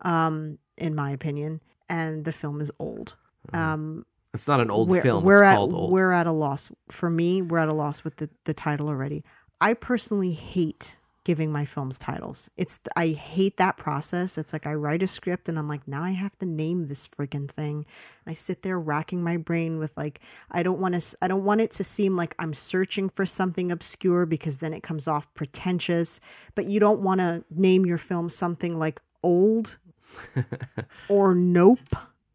[0.00, 1.60] um in my opinion.
[1.88, 3.14] And the film is old.
[3.52, 5.22] Um It's not an old we're, film.
[5.22, 5.92] we're it's at called old.
[5.92, 6.72] we're at a loss.
[6.88, 9.22] For me we're at a loss with the the title already.
[9.60, 14.72] I personally hate giving my films titles it's i hate that process it's like i
[14.72, 18.30] write a script and i'm like now i have to name this freaking thing and
[18.30, 21.60] i sit there racking my brain with like i don't want to i don't want
[21.60, 26.20] it to seem like i'm searching for something obscure because then it comes off pretentious
[26.54, 29.78] but you don't want to name your film something like old
[31.08, 31.78] or nope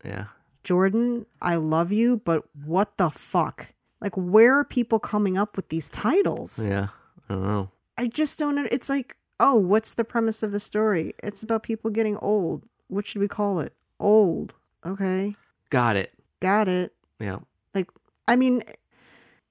[0.06, 0.26] yeah.
[0.64, 3.74] Jordan, I love you, but what the fuck?
[4.02, 6.68] Like, where are people coming up with these titles?
[6.68, 6.88] Yeah.
[7.30, 7.70] I don't know.
[7.98, 8.68] I just don't know.
[8.72, 11.14] It's like, oh, what's the premise of the story?
[11.24, 12.64] It's about people getting old.
[12.88, 13.74] What should we call it?
[14.00, 14.56] Old.
[14.86, 15.36] Okay.
[15.70, 16.14] Got it.
[16.40, 16.94] Got it.
[17.20, 17.40] Yeah.
[17.74, 17.90] Like,
[18.28, 18.62] I mean,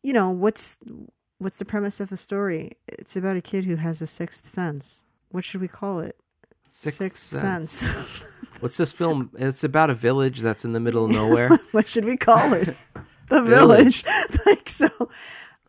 [0.03, 0.79] you know, what's
[1.39, 2.73] what's the premise of a story?
[2.89, 5.07] It's about a kid who has a sixth sense.
[5.31, 6.17] What should we call it?
[6.67, 7.71] Sixth, sense.
[7.71, 8.47] sense.
[8.61, 9.31] What's this film?
[9.39, 11.49] It's about a village that's in the middle of nowhere.
[11.73, 12.77] what should we call it?
[13.31, 14.03] The Village.
[14.05, 14.41] village.
[14.45, 14.89] like so.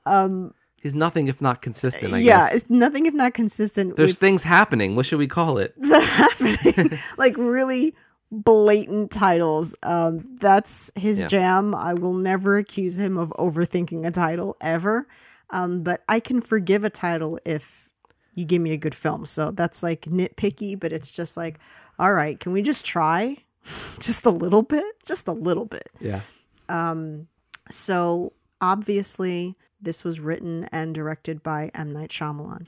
[0.06, 0.54] Um,
[0.86, 2.54] He's nothing if not consistent, I yeah, guess.
[2.62, 4.93] it's nothing if not consistent There's things happening.
[4.95, 5.74] What should we call it?
[5.82, 7.00] the happening.
[7.17, 7.95] like really
[8.32, 9.76] blatant titles.
[9.82, 11.28] Um, that's his Yeah.
[11.28, 11.74] jam.
[11.74, 15.08] I will never accuse him of overthinking a title ever.
[15.50, 17.89] Um, but I can forgive a title if
[18.36, 19.26] you give me a good film.
[19.26, 21.58] So that's like nitpicky, but it's just like,
[21.98, 23.38] all right, can we just try?
[24.00, 24.86] just a little bit?
[25.06, 25.89] Just a little bit.
[26.00, 26.21] Yeah.
[26.69, 27.28] Um,
[27.71, 31.92] So obviously, this was written and directed by M.
[31.92, 32.68] Night Shyamalan.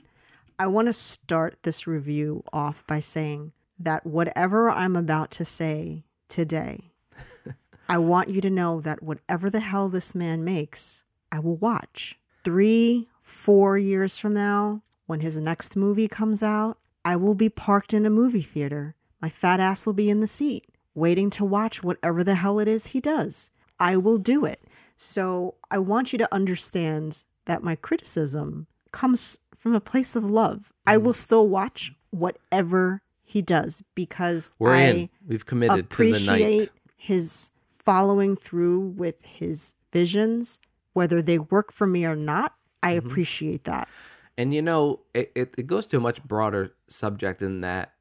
[0.58, 6.04] I want to start this review off by saying that whatever I'm about to say
[6.28, 6.90] today,
[7.88, 12.18] I want you to know that whatever the hell this man makes, I will watch.
[12.44, 17.94] Three, four years from now, when his next movie comes out, I will be parked
[17.94, 18.94] in a movie theater.
[19.22, 22.68] My fat ass will be in the seat, waiting to watch whatever the hell it
[22.68, 23.50] is he does.
[23.80, 24.62] I will do it.
[24.98, 30.72] So I want you to understand that my criticism comes from a place of love.
[30.86, 35.08] I will still watch whatever he does because We're I in.
[35.26, 36.70] We've committed to the appreciate night.
[36.96, 40.58] his following through with his visions,
[40.94, 42.54] whether they work for me or not.
[42.82, 43.06] I Mm-hmm.
[43.06, 43.88] appreciate that.
[44.36, 47.92] And you know, it, it, it goes to a much broader subject in that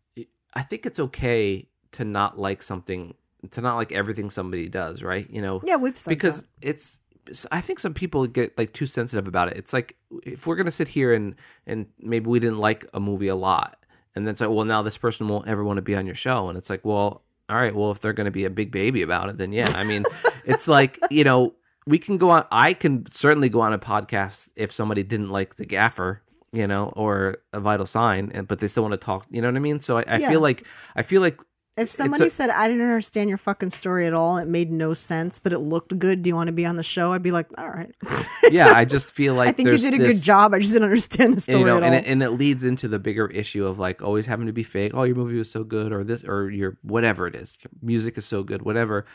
[0.53, 3.13] I think it's okay to not like something,
[3.51, 5.29] to not like everything somebody does, right?
[5.29, 6.49] You know, Yeah, we've said because that.
[6.61, 6.99] it's.
[7.51, 9.57] I think some people get like too sensitive about it.
[9.57, 13.27] It's like if we're gonna sit here and and maybe we didn't like a movie
[13.27, 13.77] a lot,
[14.15, 16.15] and then it's like, well, now this person won't ever want to be on your
[16.15, 19.01] show, and it's like, well, all right, well, if they're gonna be a big baby
[19.01, 19.67] about it, then yeah.
[19.75, 20.05] I mean,
[20.45, 21.53] it's like you know,
[21.85, 22.45] we can go on.
[22.49, 26.21] I can certainly go on a podcast if somebody didn't like the gaffer,
[26.53, 29.25] you know, or a vital sign, and but they still want to talk.
[29.29, 29.81] You know what I mean?
[29.81, 30.29] So I, I Yeah.
[30.29, 31.41] feel like I feel like
[31.77, 34.93] If somebody a- said I didn't understand your fucking story at all, it made no
[34.95, 36.23] sense, but it looked good.
[36.23, 37.13] Do you want to be on the show?
[37.13, 37.93] I'd be like, all right.
[38.51, 40.53] yeah, I just feel like I think you did a this- good job.
[40.53, 41.99] I just didn't understand the and, story you know, at and all.
[42.01, 44.93] it, and it leads into the bigger issue of like always having to be fake.
[44.95, 48.17] Oh, your movie was so good, or this, or your whatever it is, your music
[48.17, 49.05] is so good, whatever.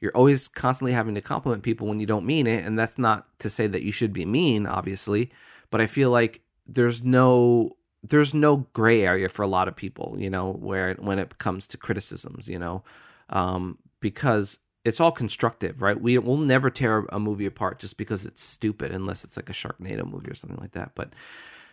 [0.00, 3.26] You're always constantly having to compliment people when you don't mean it, and that's not
[3.40, 5.30] to say that you should be mean, obviously.
[5.70, 7.70] But I feel like there's no
[8.08, 11.66] there's no gray area for a lot of people, you know, where when it comes
[11.68, 12.82] to criticisms, you know,
[13.30, 16.00] um, because it's all constructive, right?
[16.00, 19.52] We will never tear a movie apart just because it's stupid, unless it's like a
[19.52, 20.92] Sharknado movie or something like that.
[20.94, 21.12] But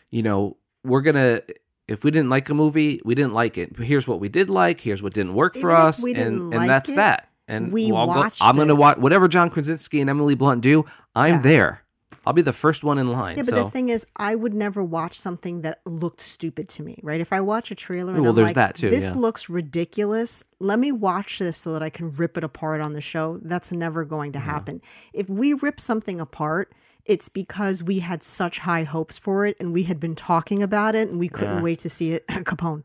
[0.10, 1.42] you know, we're gonna
[1.88, 3.76] if we didn't like a movie, we didn't like it.
[3.76, 4.80] But here's what we did like.
[4.80, 7.30] Here's what didn't work for Even if us, and and that's it, that.
[7.48, 8.80] And we well, go- I'm gonna it.
[8.80, 10.86] watch whatever John Krasinski and Emily Blunt do.
[11.14, 11.42] I'm Yeah.
[11.42, 11.83] there.
[12.26, 13.36] I'll be the first one in line.
[13.38, 16.84] Yeah, but so the thing is, I would never watch something that looked stupid to
[16.84, 17.20] me, right?
[17.20, 19.20] If I watch a trailer and Well, I'm there's like, that too, this yeah.
[19.20, 23.02] looks ridiculous, let me watch this so that I can rip it apart on the
[23.02, 23.40] show.
[23.42, 24.82] That's never going to happen.
[25.12, 26.72] If we rip something apart,
[27.06, 30.96] it's because we had such high hopes for it and we had been talking about
[30.96, 31.62] it and we couldn't Yeah.
[31.64, 32.26] wait to see it.
[32.30, 32.84] Capone.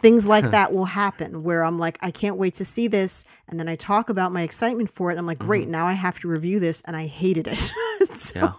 [0.00, 3.24] Things like that will happen where I'm like, I can't wait to see this.
[3.48, 5.18] And then I talk about my excitement for it.
[5.18, 6.80] I'm like, great, now I have to review this.
[6.82, 7.58] And I hated it.
[8.16, 8.52] so Yeah.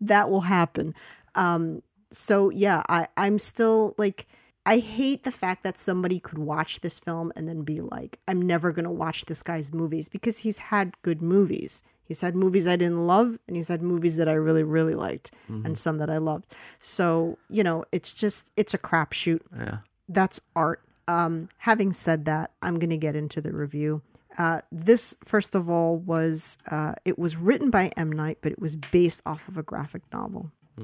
[0.00, 0.94] that will happen.
[1.34, 4.26] Um, so yeah, I, I'm still like,
[4.64, 8.42] I hate the fact that somebody could watch this film and then be like, I'm
[8.42, 11.82] never going to watch this guy's movies because he's had good movies.
[12.04, 15.32] He's had movies I didn't love and he's had movies that I really, really liked
[15.48, 16.46] and some that I loved.
[16.78, 19.78] So, you know, it's just, it's a crapshoot yeah.
[20.08, 20.82] that's art.
[21.08, 24.02] Um, having said that, I'm going to get into the review.
[24.38, 28.58] Uh, this, first of all, was uh, it was written by M Night, but it
[28.60, 30.50] was based off of a graphic novel.
[30.78, 30.82] I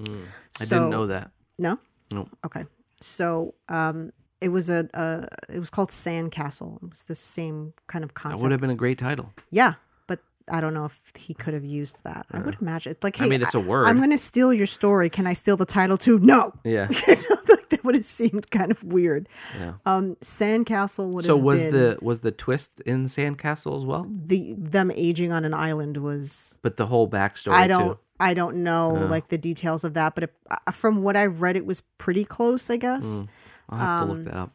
[0.65, 1.31] didn't know that.
[1.59, 1.79] No,
[2.13, 2.29] No.
[2.47, 2.65] okay.
[3.03, 6.83] So um, it was a, a it was called Sandcastle.
[6.83, 8.43] It was the same kind of That concept.
[8.43, 9.33] would have been a great title.
[9.51, 9.75] yeah,
[10.07, 12.25] but I don't know if he could have used that.
[12.31, 12.97] I would imagine.
[13.03, 13.87] Like, hey, I mean, it's a word.
[13.87, 15.11] I'm going to steal your story.
[15.11, 16.19] Can I steal the title too?
[16.21, 16.55] No.
[16.65, 16.89] Yeah.
[17.85, 19.29] would have seemed kind of weird.
[19.59, 19.75] Yeah.
[19.87, 24.07] Um, Sandcastle would So have was been the was the twist in Sandcastle as well?
[24.11, 27.99] the them aging on an island was But the whole backstory I don't too.
[28.21, 31.57] I don't know like the details of that, but it, uh, from what I've read,
[31.57, 33.25] it was pretty close, I guess.
[33.68, 34.51] I'll have um, to look that up.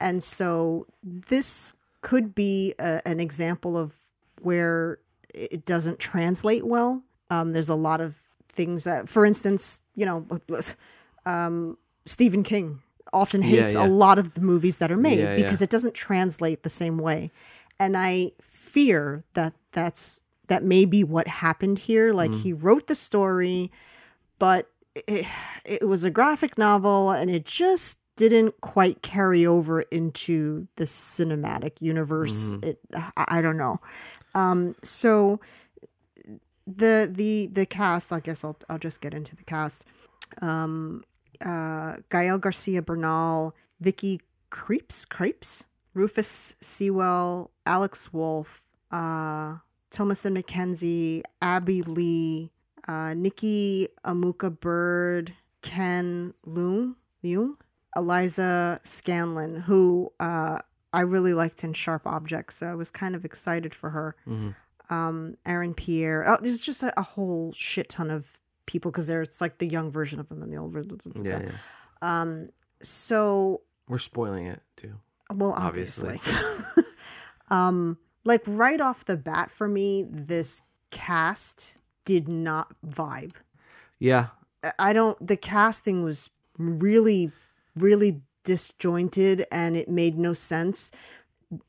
[0.00, 3.94] And so this could be a, an example of
[4.40, 4.98] where
[5.34, 7.02] it doesn't translate well.
[7.28, 10.26] Um, there's a lot of things that, for instance, you know,
[11.26, 12.80] um, Stephen King
[13.12, 13.86] often Yeah, hates yeah.
[13.86, 15.64] a lot of the movies that are made Yeah, because yeah.
[15.64, 17.30] it doesn't translate the same way.
[17.78, 22.12] And I fear that that's that may be what happened here.
[22.12, 22.42] Like Mm.
[22.42, 23.70] he wrote the story,
[24.38, 25.26] but it,
[25.64, 31.72] it was a graphic novel and it just didn't quite carry over into the cinematic
[31.80, 32.54] universe.
[32.54, 32.64] Mm-hmm.
[32.68, 32.78] It
[33.16, 33.80] I, I don't know.
[34.34, 35.40] Um, so
[36.66, 39.84] the the the cast, I guess I'll I'll just get into the cast.
[40.40, 41.04] Um,
[41.44, 49.56] uh, Gael Garcia Bernal, Vicky Krieps Krieps, Rufus Sewell, Alex Wolff, uh,
[49.90, 52.50] McKenzie, Abbey Lee,
[52.88, 56.94] uh, Nikki Amuka Bird, Ken Leung,
[57.24, 57.54] Leung,
[57.96, 60.58] Eliza Scanlen, who uh,
[60.92, 64.16] I really liked in Sharp Objects, so I was kind of excited for her.
[64.90, 66.24] Um, Aaron Pierre.
[66.28, 69.66] Oh, there's just a, a whole shit ton of people because they're it's like the
[69.68, 70.98] young version of them and the old version.
[71.22, 71.50] Yeah, yeah.
[72.00, 72.48] Um,
[72.82, 74.94] so We're spoiling it too.
[75.32, 76.16] well, Obviously.
[76.16, 76.84] obviously.
[77.50, 83.34] um, like right off the bat for me, this cast did not vibe.
[83.98, 84.28] Yeah.
[84.62, 85.24] I- I don't.
[85.26, 87.32] The casting was really,
[87.76, 90.92] really disjointed, and it made no sense.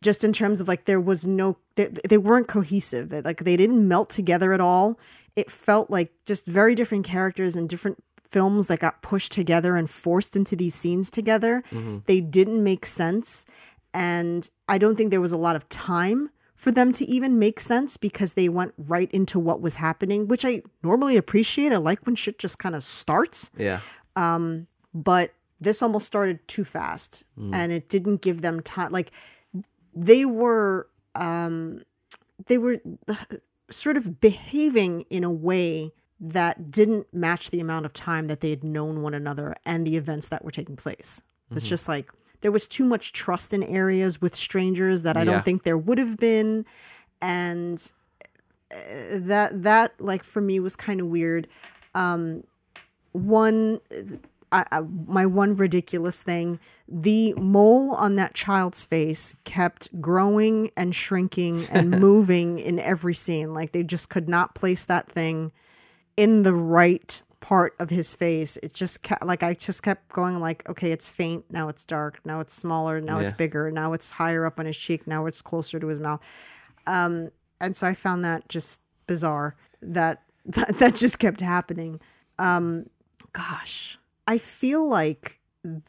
[0.02, 3.12] Just in terms of like, there was no, they, they weren't cohesive.
[3.12, 5.00] Like they didn't melt together at all.
[5.36, 9.90] It felt like just very different characters and different films that got pushed together and
[9.90, 11.64] forced into these scenes together.
[12.06, 13.46] They didn't make sense,
[13.94, 17.60] and I don't think there was a lot of time for them to even make
[17.60, 21.74] sense because they went right into what was happening, which I normally appreciate.
[21.74, 23.82] I like when shit just kind of starts Yeah.
[24.16, 27.24] Um, but this almost started too fast
[27.54, 29.12] and it didn't give them time like
[29.96, 31.82] they were um
[32.48, 32.80] they were
[33.76, 38.50] sort of behaving in a way that didn't match the amount of time that they
[38.50, 41.22] had known one another and the events that were taking place.
[41.52, 42.10] It's just like
[42.42, 45.26] there was too much trust in areas with strangers that i Yeah.
[45.26, 46.66] don't think there would have been.
[47.22, 47.92] And
[48.72, 48.76] uh,
[49.14, 51.48] that that like for me was kind of weird
[53.14, 53.80] one
[54.54, 60.94] I, I, my one ridiculous thing the mole on that child's face kept growing and
[60.94, 63.54] shrinking and moving in every scene.
[63.54, 65.52] Like they just could not place that thing
[66.18, 68.58] in the right part of his face.
[68.58, 72.20] It just kept like i just kept going like okay it's faint now it's dark
[72.26, 75.42] now it's smaller now it's bigger now it's higher up on his cheek now it's
[75.42, 76.22] closer to his mouth.
[76.88, 82.00] Um and so i found that just bizarre that that, that just kept happening.
[83.34, 83.98] Gosh,
[84.28, 85.40] I feel like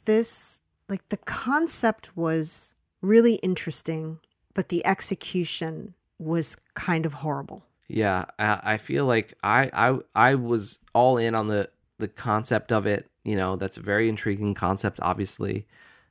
[0.04, 4.18] this, like the concept was really interesting,
[4.54, 7.64] but the execution was kind of horrible.
[7.88, 11.68] Yeah, I, I feel like I, I I was all in on the
[11.98, 13.10] the concept of it.
[13.24, 15.66] You know, that's a very intriguing concept, obviously,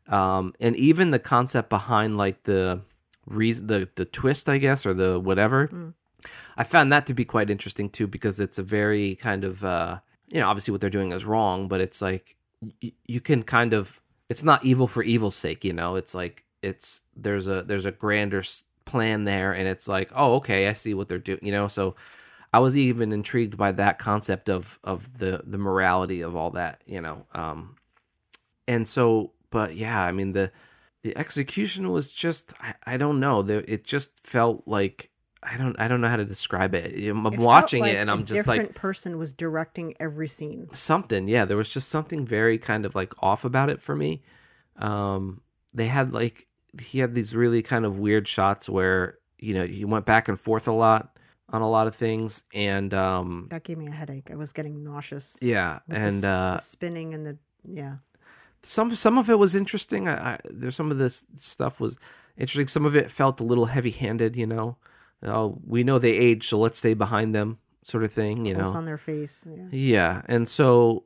[0.07, 2.81] um, and even the concept behind like the
[3.25, 5.93] reason, the the twist, I guess, or the whatever.
[6.55, 9.99] I found that to be quite interesting too, because it's a very kind of uh,
[10.33, 12.35] you know, obviously what they're doing is wrong, but it's like
[12.81, 15.95] y- you can kind of it's not evil for evil's sake, you know.
[15.95, 18.43] It's like it's there's a there's a grander
[18.85, 21.67] plan there, and it's like oh okay, I see what they're doing, you know.
[21.67, 21.95] So
[22.51, 26.81] I was even intrigued by that concept of of the the morality of all that,
[26.87, 27.25] you know.
[27.33, 27.75] Um,
[28.67, 30.51] and so, but yeah, I mean the
[31.03, 35.11] the execution was just I, I don't know, the, it just felt like.
[35.45, 35.75] I don't.
[35.79, 36.93] I don't know how to describe it.
[37.07, 40.67] I'm It watching like it, and I'm just like, different person was directing every scene.
[40.73, 44.21] something yeah there was just something very kind of like off about it for me
[44.77, 45.41] um
[45.73, 46.47] they had like
[46.81, 50.39] he had these really kind of weird shots where you know he went back and
[50.39, 51.17] forth a lot
[51.49, 54.29] on a lot of things and um That gave me a headache.
[54.31, 55.37] I was getting nauseous.
[55.41, 57.37] yeah the and the uh spinning and the
[57.67, 57.95] yeah.
[58.63, 61.97] some some of it was interesting I, I there's some of this stuff was
[62.37, 64.77] interesting some of it felt a little heavy handed you know
[65.25, 68.71] oh we know they age so let's stay behind them sort of thing you Close
[68.73, 69.45] know on their face.
[69.49, 69.63] Yeah.
[69.71, 71.03] Yeah, and so,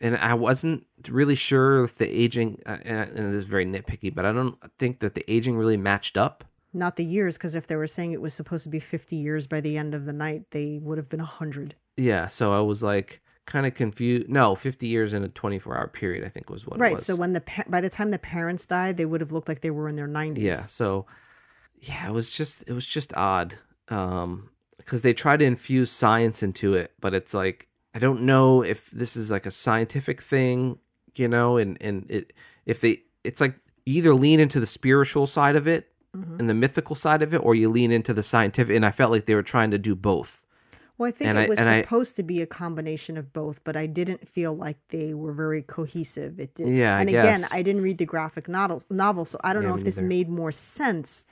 [0.00, 4.24] and I wasn't really sure if the aging, uh, and this is very nitpicky, but
[4.24, 6.44] I don't think that the aging really matched up.
[6.72, 9.48] Not the years, because if they were saying it was supposed to be 50 years
[9.48, 11.74] by the end of the night, they would have been 100.
[11.96, 14.28] Yeah, so I was like kind of confused.
[14.28, 16.76] No, fifty years in a twenty-four hour period, I think was what.
[16.78, 16.94] it Right.
[16.94, 17.04] was.
[17.04, 19.72] So when the by the time the parents died, they would have looked like they
[19.72, 20.38] were in their 90s.
[20.38, 21.06] yeah, so
[21.80, 23.56] yeah, it was just it was just odd,
[23.88, 28.62] um, because they try to infuse science into it, but it's like I don't know
[28.62, 30.78] if this is like a scientific thing,
[31.14, 32.32] you know, and and it
[32.66, 33.54] if they it's like
[33.86, 36.40] you either lean into the spiritual side of it Mm-hmm.
[36.40, 38.74] and the mythical side of it, or you lean into the scientific.
[38.74, 40.44] And I felt like they were trying to do both.
[40.98, 43.32] Well, I think And it I- was and I- supposed to be a combination of
[43.32, 46.40] both, but I didn't feel like they were very cohesive.
[46.40, 46.74] It did.
[46.74, 47.52] Yeah, I and again, guess.
[47.52, 50.08] I didn't read the graphic novels, novel, so I don't Yeah, know if this neither.
[50.08, 51.26] made more sense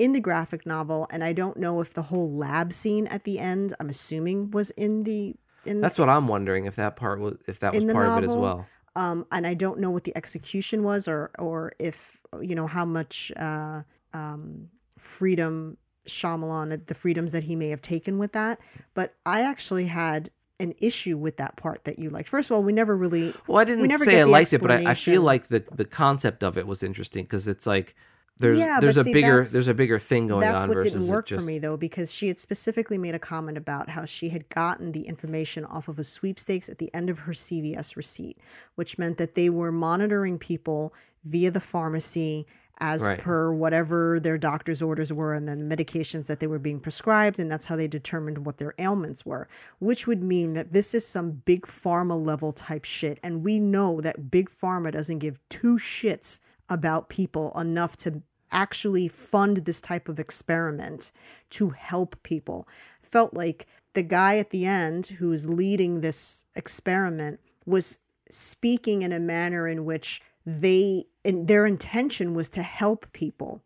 [0.00, 3.38] in the graphic novel, and I don't know if the whole lab scene at the
[3.38, 5.36] end, I'm assuming, was in the
[5.66, 8.24] in That's what I'm wondering if that part was if that was the part of
[8.24, 8.66] it as well.
[8.96, 12.86] um, and I don't know what the execution was, or or if you know how
[12.86, 13.82] much uh,
[14.14, 15.76] um, freedom
[16.06, 18.58] Shyamalan, the freedoms that he may have taken with that.
[18.94, 22.28] But I actually had an issue with that part that you liked.
[22.28, 24.52] First of all, we never really Well, I we didn't never say I the liked
[24.54, 27.66] it, but I, I feel like the the concept of it was interesting because it's
[27.66, 27.94] like
[28.40, 30.76] there's Yeah, there's a see, bigger that's- there's a bigger thing going that's on what
[30.76, 34.04] versus didn't work for me though because she had specifically made a comment about how
[34.04, 37.96] she had gotten the information off of a sweepstakes at the end of her CVS
[37.96, 38.38] receipt
[38.74, 40.92] which meant that they were monitoring people
[41.24, 42.46] via the pharmacy
[42.82, 43.18] as Right.
[43.18, 47.50] per whatever their doctor's orders were and then medications that they were being prescribed and
[47.50, 49.48] that's how they determined what their ailments were
[49.80, 54.00] which would mean that this is some big pharma level type shit and we know
[54.00, 58.22] that big pharma doesn't give two shits about people enough to
[58.52, 61.12] actually fund this type of experiment
[61.50, 62.66] to help people.
[63.02, 67.98] Felt like the guy at the end who's leading this experiment was
[68.30, 73.62] speaking in a manner in which they in their intention was to help people,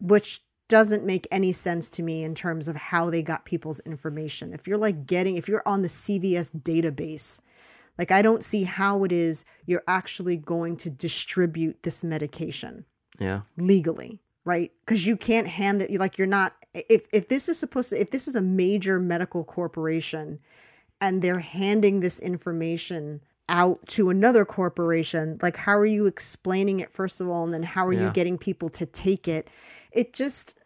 [0.00, 4.52] which doesn't make any sense to me in terms of how they got people's information.
[4.52, 7.40] If you're like getting if you're on the CVS database,
[7.98, 12.84] like I don't see how it is you're actually going to distribute this medication
[13.18, 14.20] Yeah, legally.
[14.44, 14.72] right?
[14.84, 18.10] Because you can't hand it like you're not if if this is supposed to if
[18.10, 20.38] this is a major medical corporation
[21.00, 26.90] and they're handing this information out to another corporation like how are you explaining it
[26.90, 29.48] first of all and then how are you getting people to take it
[29.90, 30.58] it just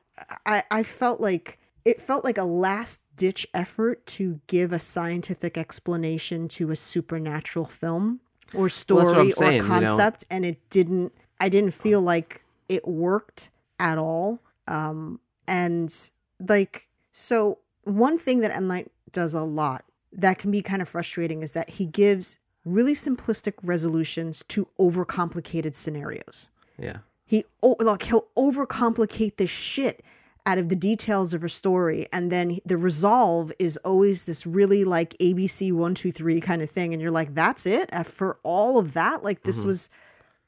[0.45, 5.57] i i felt like it felt like a last ditch effort to give a scientific
[5.57, 8.21] explanation to a supernatural film
[8.55, 9.67] or story saying, or you know.
[9.67, 16.11] concept and it didn't i didn't feel like it worked at all um and
[16.49, 20.89] like so one thing that M Night does a lot that can be kind of
[20.89, 26.51] frustrating is that he gives really simplistic resolutions to overcomplicated scenarios.
[26.79, 26.99] Yeah.
[27.25, 30.05] He oh, like he'll overcomplicate the shit
[30.45, 34.85] out of the details of a story, and then the resolve is always this really
[34.85, 38.79] like ABC one two three kind of thing, and you're like, that's it for all
[38.79, 39.25] of that.
[39.25, 39.91] Like this was,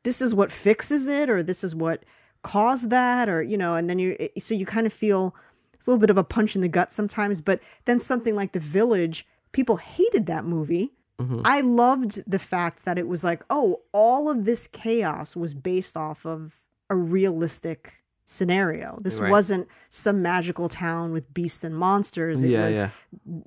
[0.09, 2.03] this is what fixes it, or this is what
[2.43, 5.37] caused that, or you know, and then you so you kind of feel
[5.75, 8.53] it's a little bit of a punch in the gut sometimes, but then something like
[8.53, 10.95] The Village, people hated that movie.
[11.21, 11.43] Mm-hmm.
[11.45, 15.95] I loved the fact that it was like, oh, all of this chaos was based
[15.95, 17.98] off of a realistic
[18.31, 18.99] scenario.
[19.01, 19.31] This Right.
[19.31, 22.45] wasn't some magical town with beasts and monsters.
[22.45, 22.91] It yeah, was, yeah.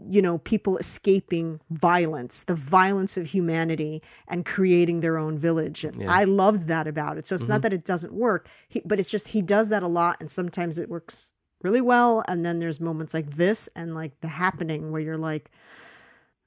[0.07, 5.84] you know, people escaping violence, the violence of humanity and creating their own village.
[5.84, 7.27] And I loved that about it.
[7.27, 7.51] So it's Mm-hmm.
[7.51, 10.32] not that it doesn't work, he, but it's just he does that a lot and
[10.32, 14.91] sometimes it works really well and then there's moments like this and like the happening
[14.91, 15.51] where you're like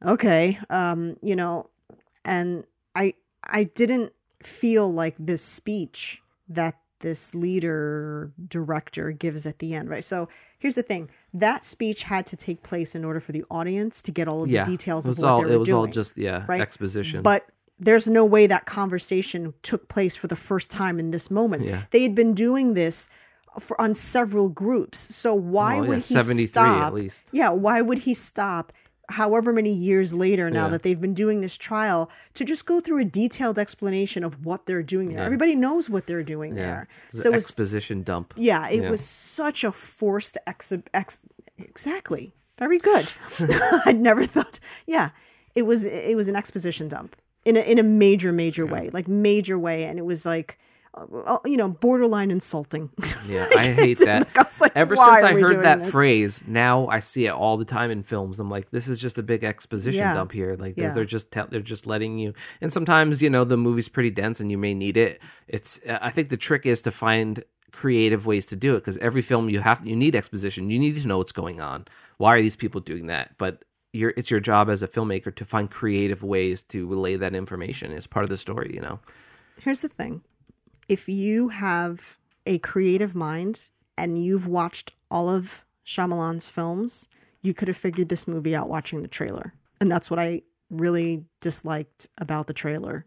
[0.05, 1.71] okay, um, you know,
[2.25, 2.65] and
[2.97, 3.15] I
[3.45, 4.13] I didn't
[4.43, 6.75] feel like this speech that
[7.05, 10.03] this leader director gives at the end, right?
[10.03, 10.29] So
[10.59, 14.11] here's the thing: that speech had to take place in order for the audience to
[14.11, 14.65] get all of Yeah.
[14.65, 15.55] the details of what all they were doing.
[15.55, 15.79] it was doing.
[15.79, 16.61] all just yeah, right?
[16.61, 17.23] exposition.
[17.23, 17.47] But
[17.79, 21.65] there's no way that conversation took place for the first time in this moment.
[21.65, 21.83] Yeah.
[21.91, 23.09] They had been doing this
[23.61, 24.99] for on several groups.
[25.15, 27.27] So why yeah, would he 73 at least.
[27.33, 28.73] Yeah, why would he stop?
[29.11, 30.71] However many years later now Yeah.
[30.73, 34.67] that they've been doing this trial to just go through a detailed explanation of what
[34.67, 35.23] they're doing there.
[35.23, 36.63] Everybody knows what they're doing yeah.
[36.63, 36.89] there.
[37.11, 38.35] It's So exposition dump.
[38.37, 38.91] yeah, it Yeah.
[38.91, 41.21] was such a forced ex, ex
[41.59, 42.33] exactly.
[42.59, 43.07] Very good.
[43.87, 44.61] I'd never thought.
[44.87, 45.11] Yeah,
[45.55, 49.09] it was it was an exposition dump in a in a major major way, like
[49.09, 50.59] major way, and it was like,
[50.97, 52.91] uh, you know, borderline insulting.
[53.27, 54.29] Yeah, I hate that.
[54.37, 55.91] I like, Ever since I heard that this?
[55.91, 58.39] phrase, now I see it all the time in films.
[58.39, 60.15] I'm like, this is just a big exposition Yeah.
[60.15, 60.57] dump here.
[60.57, 60.95] Like they're, Yeah.
[60.95, 62.33] they're just tell they're just letting you.
[62.61, 65.21] And sometimes you know the movie's pretty dense and you may need it.
[65.49, 67.43] It's I think the trick is to find
[67.73, 70.71] creative ways to do it because every film you have you need exposition.
[70.71, 71.87] You need to know what's going on.
[72.19, 73.37] Why are these people doing that?
[73.37, 77.35] But your it's your job as a filmmaker to find creative ways to relay that
[77.35, 77.91] information.
[77.91, 79.01] It's part of the story, you know.
[79.61, 80.23] Here's the thing:
[80.89, 87.09] if you have a creative mind and you've watched all of Shyamalan's films,
[87.41, 89.55] you could have figured this movie out watching the trailer.
[89.81, 93.07] And that's what I really disliked about the trailer.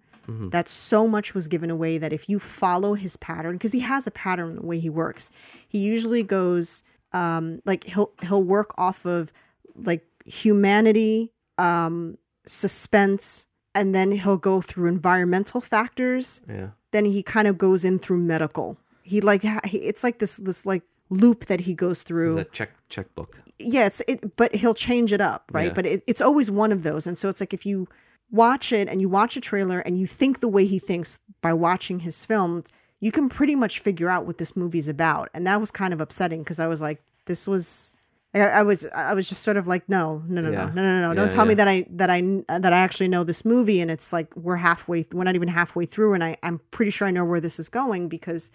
[0.49, 4.07] That so much was given away that if you follow his pattern, because he has
[4.07, 5.31] a pattern the way he works,
[5.69, 9.31] he usually goes um, like he'll he'll work off of
[9.75, 16.71] like humanity, um, suspense, and then he'll go through environmental factors Yeah.
[16.91, 18.77] Then he kind of goes in through medical.
[19.03, 22.37] He like it's like this this like loop that he goes through.
[22.37, 23.39] It's a check checkbook.
[23.59, 25.67] yeah, it's it, but he'll change it up, right?
[25.67, 25.73] Yeah.
[25.73, 27.87] But it, it's always one of those, and so it's like if you
[28.31, 31.53] watch it and you watch a trailer and you think the way he thinks by
[31.53, 35.59] watching his films, you can pretty much figure out what this movie's about, and that
[35.59, 37.95] was kind of upsetting because I was like, this was.
[38.41, 40.65] I, I was I was just sort of like no no no Yeah.
[40.73, 41.13] no no no no.
[41.13, 43.91] Don't Yeah, tell me that I that I that I actually know this movie and
[43.91, 47.11] it's like we're halfway we're not even halfway through and I I'm pretty sure I
[47.11, 48.51] know where this is going because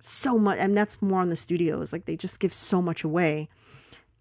[0.00, 3.48] so much and that's more on the studios like they just give so much away.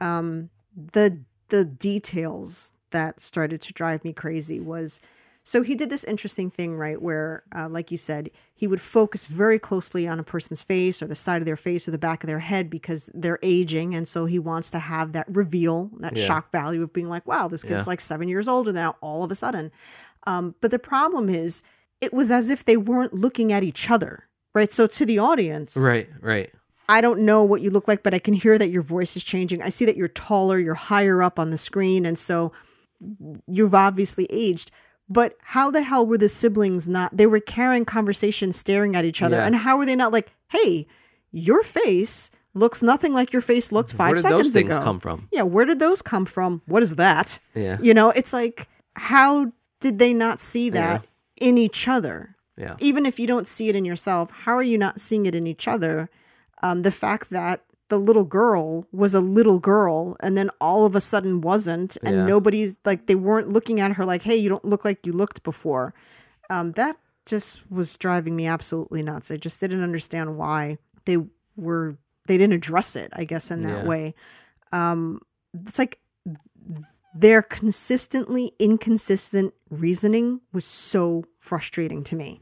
[0.01, 1.19] Um the
[1.49, 5.01] the details that started to drive me crazy was
[5.49, 9.25] so he did this interesting thing right where uh, like you said he would focus
[9.27, 12.21] very closely on a person's face or the side of their face or the back
[12.23, 16.17] of their head because they're aging and so he wants to have that reveal that
[16.17, 16.25] Yeah.
[16.25, 17.91] shock value of being like wow this kid's Yeah.
[17.91, 19.71] like seven years older now all of a sudden
[20.25, 21.63] um, but the problem is
[22.01, 25.77] it was as if they weren't looking at each other right so to the audience
[25.77, 26.51] Right, right.
[26.89, 29.23] I don't know what you look like, but I can hear that your voice is
[29.25, 29.61] changing.
[29.61, 32.53] I see that you're taller, you're higher up on the screen, and so
[33.45, 34.71] you've obviously aged.
[35.09, 37.15] But how the hell were the siblings not?
[37.15, 39.45] They were carrying conversation, staring at each other, Yeah.
[39.45, 40.85] and how were they not like, "Hey,
[41.31, 44.83] your face looks nothing like your face looked five Where did seconds those things ago."
[44.83, 45.27] come from?
[45.31, 46.61] Yeah, where did those come from?
[46.65, 47.39] What is that?
[47.55, 47.77] Yeah.
[47.81, 51.05] You know, it's like, how did they not see that
[51.39, 52.33] in each other?
[52.59, 52.75] Yeah.
[52.79, 55.45] even if you don't see it in yourself, how are you not seeing it in
[55.45, 56.09] each other?
[56.63, 60.95] Um, the fact that the little girl was a little girl and then all of
[60.95, 62.25] a sudden wasn't, and Yeah.
[62.25, 65.43] nobody's like, they weren't looking at her like, hey, you don't look like you looked
[65.43, 65.93] before.
[66.49, 69.31] Um, that just was driving me absolutely nuts.
[69.31, 71.17] I just didn't understand why they
[71.55, 73.87] were, they didn't address it, I guess, in that Yeah.
[73.87, 74.15] way.
[74.71, 75.21] Um,
[75.65, 75.99] it's like
[77.13, 82.41] their consistently inconsistent reasoning was so frustrating to me.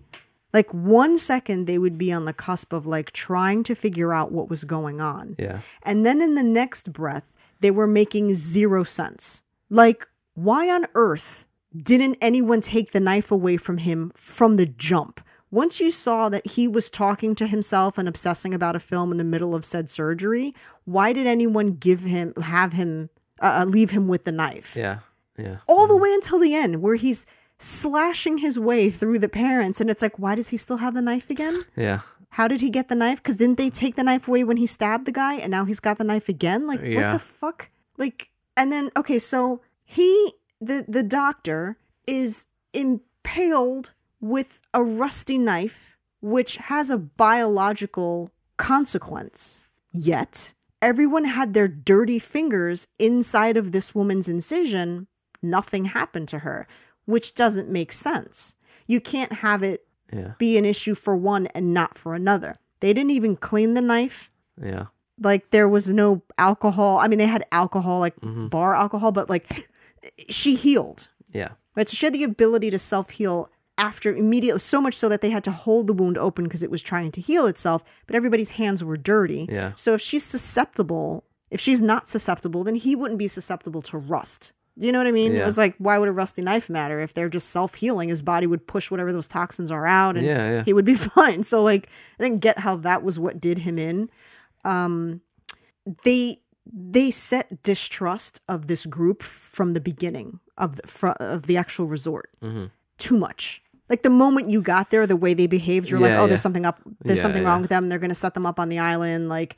[0.55, 4.31] Like one second they would be on the cusp of like trying to figure out
[4.31, 5.35] what was going on.
[5.37, 5.59] Yeah.
[5.83, 9.43] And then in the next breath, they were making zero sense.
[9.69, 11.45] Like, why on earth
[11.75, 15.19] didn't anyone take the knife away from him from the jump?
[15.51, 19.17] Once you saw that he was talking to himself and obsessing about a film in
[19.17, 23.09] the middle of said surgery, why did anyone give him, have him,
[23.41, 24.73] uh, uh, leave him with the knife?
[24.77, 24.99] Yeah.
[25.37, 25.57] Yeah.
[25.67, 27.25] All the way until the end, where he's
[27.57, 29.79] slashing his way through the parents.
[29.79, 31.65] And it's like, why does he still have the knife again?
[31.75, 32.01] Yeah.
[32.29, 33.23] How did he get the knife?
[33.23, 35.79] Because didn't they take the knife away when he stabbed the guy and now he's
[35.79, 36.67] got the knife again?
[36.67, 37.69] Like, what the fuck?
[37.97, 41.77] Like, and then, okay, so he, the, the doctor,
[42.07, 49.67] is impaled with a rusty knife, which has a biological consequence.
[49.93, 55.07] Yet, everyone had their dirty fingers inside of this woman's incision.
[55.41, 56.67] Nothing happened to her,
[57.05, 58.55] which doesn't make sense.
[58.87, 60.33] You can't have it Yeah.
[60.37, 62.57] be an issue for one and not for another.
[62.79, 64.29] They didn't even clean the knife.
[64.61, 64.85] Yeah.
[65.19, 66.97] Like there was no alcohol.
[66.99, 68.47] I mean, they had alcohol, like Mm-hmm.
[68.47, 69.67] bar alcohol, but like
[70.29, 71.07] she healed.
[71.33, 71.49] Yeah.
[71.75, 71.87] Right.
[71.89, 75.29] So she had the ability to self heal after immediately, so much so that they
[75.29, 77.83] had to hold the wound open because it was trying to heal itself.
[78.07, 79.47] But everybody's hands were dirty.
[79.51, 79.73] Yeah.
[79.75, 84.53] So if she's susceptible, if she's not susceptible, then he wouldn't be susceptible to rust.
[84.77, 85.33] Do you know what I mean?
[85.35, 86.99] It was like, why would a rusty knife matter?
[86.99, 90.25] If they're just self healing, his body would push whatever those toxins are out and
[90.25, 90.63] Yeah, yeah.
[90.65, 91.43] he would be fine.
[91.43, 91.87] So, like,
[92.19, 94.09] I didn't get how that was what did him in.
[94.65, 95.21] Um,
[96.03, 96.41] they
[96.73, 101.85] they set distrust of this group from the beginning of the fr- of the actual
[101.87, 102.65] resort Mm-hmm.
[102.97, 103.61] too much.
[103.87, 106.27] Like the moment you got there, the way they behaved, you're like, oh, yeah.
[106.27, 106.81] there's something up.
[107.01, 107.49] There's Yeah, something yeah.
[107.49, 107.87] wrong with them.
[107.87, 109.29] They're going to set them up on the island.
[109.29, 109.57] Like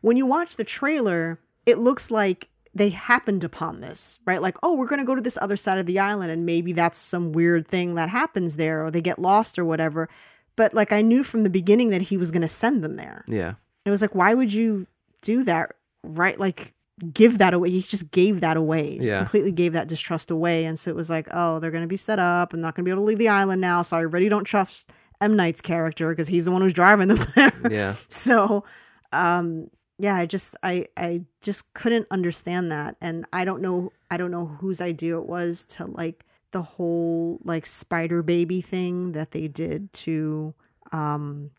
[0.00, 2.48] when you watch the trailer, it looks like
[2.78, 4.40] they happened upon this, right?
[4.40, 6.72] Like, oh, we're going to go to this other side of the island, and maybe
[6.72, 10.08] that's some weird thing that happens there, or they get lost or whatever.
[10.56, 13.24] But like, I knew from the beginning that he was going to send them there.
[13.28, 13.54] Yeah.
[13.84, 14.86] It was like, why would you
[15.22, 15.74] do that?
[16.02, 16.38] Right?
[16.38, 16.72] Like,
[17.12, 17.70] give that away.
[17.70, 18.98] He just gave that away.
[19.00, 19.18] Yeah.
[19.18, 20.64] completely gave that distrust away.
[20.64, 22.52] And so it was like, oh, they're going to be set up.
[22.52, 23.82] I'm not going to be able to leave the island now.
[23.82, 25.36] So I already don't trust M.
[25.36, 27.52] Night's character because he's the one who's driving them there.
[27.70, 27.94] Yeah.
[28.08, 28.64] so,
[29.12, 32.96] um, yeah, I just, I, I just couldn't understand that.
[33.00, 37.40] And I don't know, I don't know whose idea it was to like the whole
[37.44, 40.54] like spider baby thing that they did to,
[40.92, 41.50] um,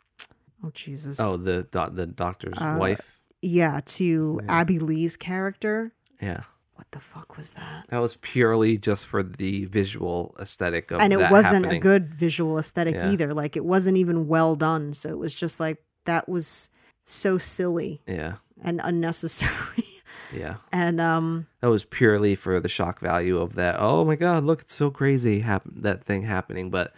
[0.63, 1.19] oh, Jesus.
[1.19, 3.19] Oh, the doc the doctor's Uh, wife.
[3.41, 5.93] Yeah, to Abbey Lee's character.
[6.21, 6.41] Yeah.
[6.75, 7.85] What the fuck was that?
[7.89, 11.77] That was purely just for the visual aesthetic of And it wasn't happening.
[11.77, 13.11] a good visual aesthetic Yeah.
[13.11, 13.33] either.
[13.33, 14.93] Like it wasn't even well done.
[14.93, 16.69] So it was just like that was
[17.13, 18.35] so silly Yeah.
[18.61, 19.85] and unnecessary.
[20.31, 20.57] Yeah.
[20.71, 23.77] and um That was purely for the shock value of that.
[23.79, 26.69] Oh my god, look, it's so crazy hap- that thing happening.
[26.69, 26.93] But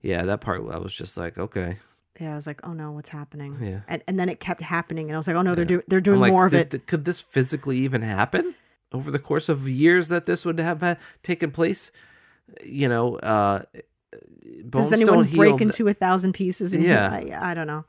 [0.00, 1.76] yeah, that part I was just like, okay.
[2.18, 3.58] yeah, I was like, oh no, what's happening?
[3.60, 3.80] Yeah.
[3.86, 6.00] And and then it kept happening, and I was like, oh no, they're doing they're
[6.00, 6.70] doing like, more of it.
[6.70, 8.54] th- Could this physically even happen
[8.92, 11.92] over the course of years that this would have had, taken place?
[12.64, 13.62] You know, uh,
[14.70, 15.62] Does anyone break heal.
[15.62, 16.72] into a thousand pieces?
[16.74, 17.10] Yeah.
[17.12, 17.84] I, I don't know.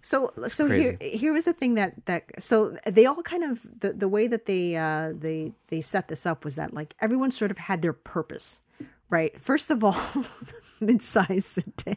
[0.00, 1.18] So so here crazy.
[1.18, 4.46] here was the thing that that so they all kind of the, the way that
[4.46, 7.92] they uh they they set this up was that like everyone sort of had their
[7.92, 8.62] purpose,
[9.10, 9.38] right?
[9.38, 9.96] First of all,
[10.80, 11.96] mid-sized sedan.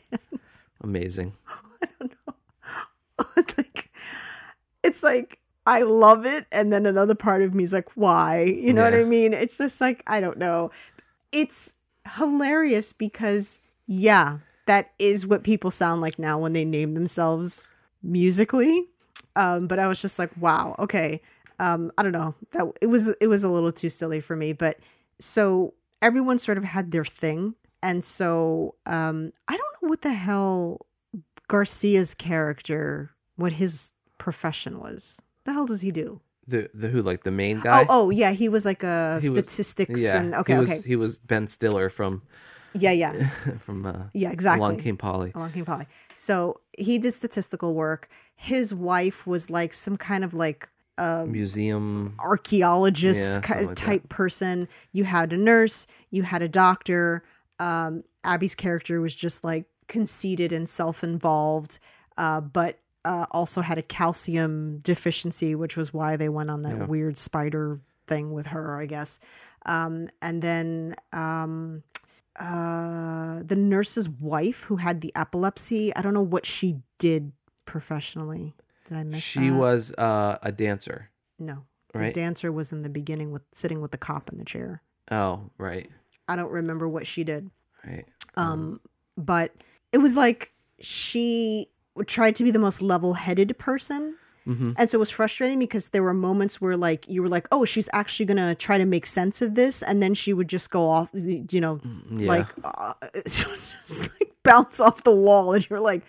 [0.81, 1.33] Amazing.
[1.81, 3.33] I don't know.
[3.57, 3.89] like
[4.83, 8.43] it's like I love it, and then another part of me is like, why?
[8.43, 9.33] You know what I mean?
[9.33, 10.71] It's just like I don't know.
[11.31, 11.75] It's
[12.17, 17.69] hilarious because yeah, that is what people sound like now when they name themselves
[18.03, 18.87] musically.
[19.35, 21.21] Um, but I was just like, wow, okay.
[21.59, 22.35] Um, I don't know.
[22.51, 24.77] That it was it was a little too silly for me, but
[25.19, 30.13] so everyone sort of had their thing, and so um, I don't know what the
[30.13, 30.79] hell
[31.47, 35.21] Garcia's character, what his profession was.
[35.45, 36.21] The hell does he do?
[36.47, 37.83] The the who like the main guy.
[37.83, 40.19] Oh, oh yeah, he was like a He was- statistics yeah.
[40.19, 42.23] and okay, he was, okay, He was Ben Stiller from
[42.73, 44.65] yeah, yeah, from uh, yeah, exactly.
[44.65, 45.31] Along Came Polly.
[45.35, 45.85] Along Came Polly.
[46.13, 48.09] So he did statistical work.
[48.35, 50.69] His wife was like some kind of like
[50.99, 52.13] Museum.
[52.19, 54.67] archaeologist Yeah, ki- like type person.
[54.91, 57.23] You had a nurse, you had a doctor.
[57.59, 61.79] Um, Abbey's character was just like conceited and self involved.
[62.17, 66.77] Uh, but uh, also had a calcium deficiency, which was why they went on that
[66.77, 66.85] Yeah.
[66.85, 69.19] weird spider thing with her, I guess.
[69.65, 71.83] Um, and then um,
[72.39, 75.95] uh, the nurse's wife who had the epilepsy.
[75.95, 77.31] I don't know what she did
[77.65, 78.55] professionally.
[78.85, 79.55] Did I miss She that?
[79.57, 81.09] was uh, a dancer,
[81.39, 81.63] no.
[81.93, 82.13] The right?
[82.13, 84.81] dancer was in the beginning with sitting with the cop in the chair.
[85.11, 85.89] oh, right,
[86.27, 87.49] I don't remember what she did.
[87.85, 88.05] right.
[88.35, 88.79] Um,
[89.15, 89.53] but
[89.91, 91.67] it was like she
[92.07, 94.15] tried to be the most level-headed person.
[94.47, 94.73] Mm-hmm.
[94.77, 97.63] And so it was frustrating because there were moments where like you were like, "Oh,
[97.65, 100.69] she's actually going to try to make sense of this." And then she would just
[100.69, 101.79] go off, you know,
[102.11, 102.27] Yeah.
[102.27, 102.93] like uh,
[103.25, 106.03] just like bounce off the wall and you're like,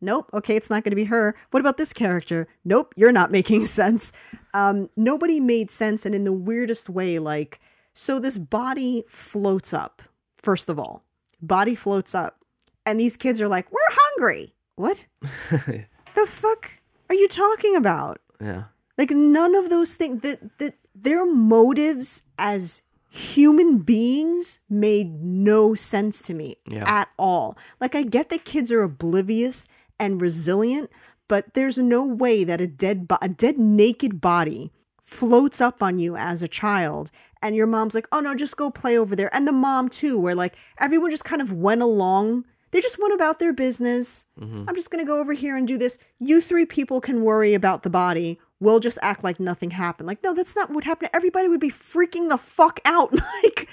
[0.00, 1.34] "Nope, okay, it's not going to be her.
[1.50, 2.48] What about this character?
[2.64, 4.12] Nope, you're not making sense."
[4.54, 7.60] Um nobody made sense and in the weirdest way like
[7.92, 10.02] so this body floats up.
[10.36, 11.02] First of all,
[11.42, 12.38] body floats up.
[12.86, 15.06] And these kids are like, "We're hungry." What?
[15.50, 16.70] the fuck
[17.08, 18.20] are you talking about?
[18.40, 18.64] yeah,
[18.98, 26.20] Like none of those things that that their motives as human beings made no sense
[26.22, 26.84] to me Yeah.
[26.86, 27.56] at all.
[27.80, 30.90] Like I get that kids are oblivious and resilient,
[31.28, 35.98] but there's no way that a dead bo- a dead naked body floats up on
[35.98, 37.10] you as a child
[37.42, 40.18] and your mom's like, "Oh no, just go play over there." And the mom too,
[40.18, 42.44] where like everyone just kind of went along.
[42.72, 44.26] They just went about their business.
[44.40, 44.64] Mm-hmm.
[44.68, 45.98] I'm just going to go over here and do this.
[46.18, 48.40] You three people can worry about the body.
[48.60, 50.08] We'll just act like nothing happened.
[50.08, 51.10] Like, no, that's not what happened.
[51.14, 53.12] Everybody would be freaking the fuck out.
[53.44, 53.68] like,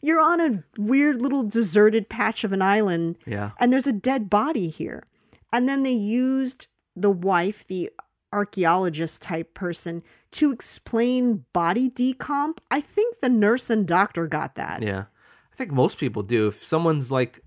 [0.00, 4.30] you're on a weird little deserted patch of an island yeah, and there's a dead
[4.30, 5.04] body here.
[5.52, 7.90] And then they used the wife, the
[8.32, 12.58] archaeologist type person, to explain body decomp.
[12.70, 14.82] I think the nurse and doctor got that.
[14.82, 15.04] yeah.
[15.52, 16.46] I think most people do.
[16.46, 17.42] If someone's like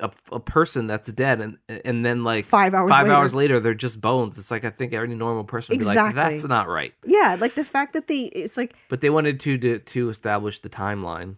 [0.00, 3.14] a, a person that's dead, and and then like Five hours five later.
[3.14, 4.38] hours later they're just bones.
[4.38, 7.54] It's like I think every normal person would be like, "That's not right." Yeah, like
[7.54, 11.36] the fact that they, it's like But they wanted to to, to establish the timeline.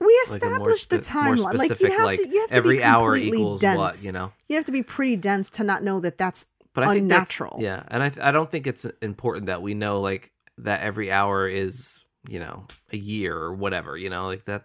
[0.00, 1.54] we like established the timeline.
[1.56, 3.78] Like you have like, to, you have to every be hour completely equals dense.
[3.78, 4.32] what, you know?
[4.48, 7.58] you have to be pretty dense to not know that that's But I unnatural.
[7.60, 11.48] yeah, and I I don't think it's important that we know like that every hour
[11.48, 13.96] is you know a year or whatever.
[13.96, 14.64] You know, like that.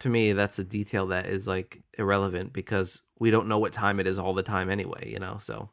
[0.00, 4.00] To me, that's a detail that is like irrelevant because we don't know what time
[4.00, 5.10] it is all the time anyway.
[5.10, 5.70] You know, so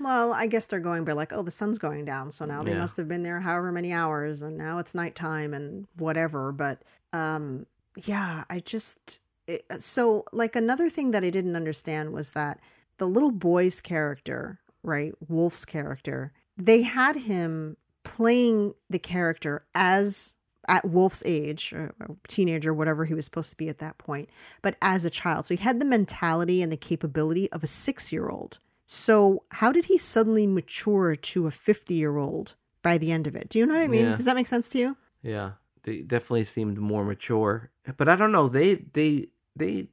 [0.00, 2.72] Well, I guess they're going by like, oh, the sun's going down, so now they
[2.72, 2.78] Yeah.
[2.78, 6.50] must have been there however many hours, and now it's nighttime and whatever.
[6.52, 7.66] But um,
[8.04, 12.60] yeah, I just it, so like another thing that I didn't understand was that
[12.98, 20.36] the little boy's character, right, Wolff's character, they had him playing the character as
[20.68, 24.28] at Wolff's age, or or teenager, whatever he was supposed to be at that point,
[24.62, 25.46] but as a child.
[25.46, 28.58] So he had the mentality and the capability of a six year old.
[28.86, 33.36] So how did he suddenly mature to a 50 year old by the end of
[33.36, 33.48] it?
[33.48, 34.06] Do you know what I mean?
[34.06, 34.14] Yeah.
[34.14, 34.96] Does that make sense to you?
[35.22, 35.52] yeah,
[35.82, 37.70] they definitely seemed more mature.
[37.96, 38.48] But I don't know.
[38.48, 39.88] They they they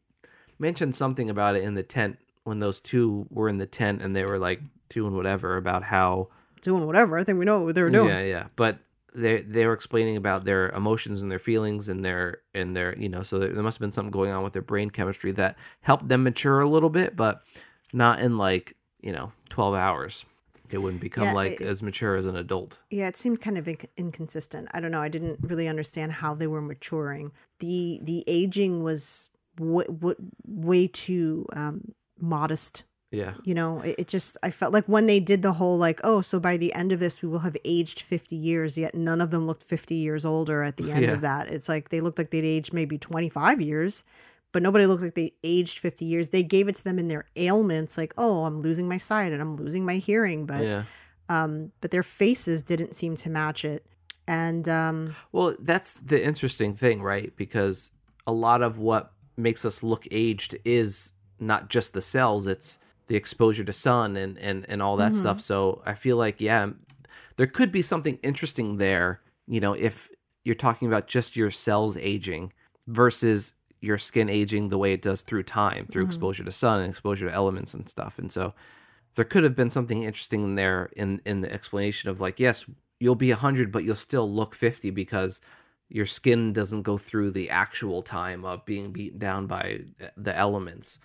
[0.60, 4.16] mentioned something about it in the tent when those two were in the tent and
[4.16, 6.30] they were like doing whatever about how
[6.62, 7.16] Doing whatever.
[7.20, 8.10] I think we know what they were doing.
[8.10, 8.48] Yeah, yeah.
[8.56, 8.80] But
[9.16, 13.10] they they were explaining about their emotions and their feelings and their and their you
[13.10, 15.58] know so there, there must have been something going on with their brain chemistry that
[15.82, 17.44] helped them mature a little bit, but
[17.94, 20.26] not in like you know twelve hours.
[20.70, 22.80] They wouldn't become Yeah, like it- as mature as an adult.
[22.90, 24.68] Yeah, it seemed kind of inc- inconsistent.
[24.74, 25.02] I don't know.
[25.02, 27.32] I didn't really understand how they were maturing.
[27.60, 30.16] the The aging was w- w-
[30.48, 32.84] way too um, modest.
[33.16, 36.00] Yeah, You know, it, it just I felt like when they did the whole like,
[36.04, 38.78] oh, so by the end of this we will have aged fifty years.
[38.78, 41.12] Yet none of them looked fifty years older at the end Yeah.
[41.14, 41.48] of that.
[41.50, 44.04] It's like they looked like they'd aged maybe twenty five years.
[44.52, 46.30] But nobody looked like they aged 50 years.
[46.30, 49.42] They gave it to them in their ailments, like, oh, I'm losing my sight and
[49.42, 50.46] I'm losing my hearing.
[50.46, 50.84] But yeah.
[51.28, 53.86] um, but their faces didn't seem to match it.
[54.30, 57.36] And um, Well, that's the interesting thing, right?
[57.36, 57.92] Because
[58.26, 62.78] a lot of what makes us look aged is not just the cells; it's
[63.08, 65.38] the exposure to sun and and and all that stuff.
[65.38, 65.42] Mm-hmm.
[65.42, 66.70] So I feel like yeah,
[67.38, 69.22] there could be something interesting there.
[69.48, 70.10] You know, if
[70.44, 72.54] you're talking about just your cells aging
[72.88, 76.10] versus your skin aging the way it does through time, through mm-hmm.
[76.10, 78.18] exposure to sun and exposure to elements and stuff.
[78.18, 78.54] And so
[79.16, 82.66] there could have been something interesting in there in in the explanation of like, yes,
[83.00, 85.42] you'll be 100 but you'll still look 50 because
[85.90, 89.82] your skin doesn't go through the actual time of being beaten down by
[90.18, 91.00] the elements.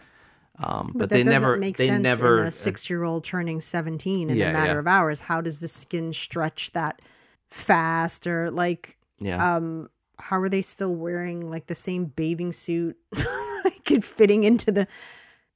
[0.62, 3.60] Um, but, but, they that doesn't never make they sense never in a six-year-old turning
[3.60, 4.78] 17 in Yeah, a matter yeah.
[4.78, 5.20] of hours.
[5.20, 7.00] How does the skin stretch that
[7.48, 8.26] fast?
[8.26, 9.56] Or like, yeah.
[9.56, 9.88] um,
[10.18, 12.96] how are they still wearing like the same bathing suit,
[13.64, 14.86] like it fitting into the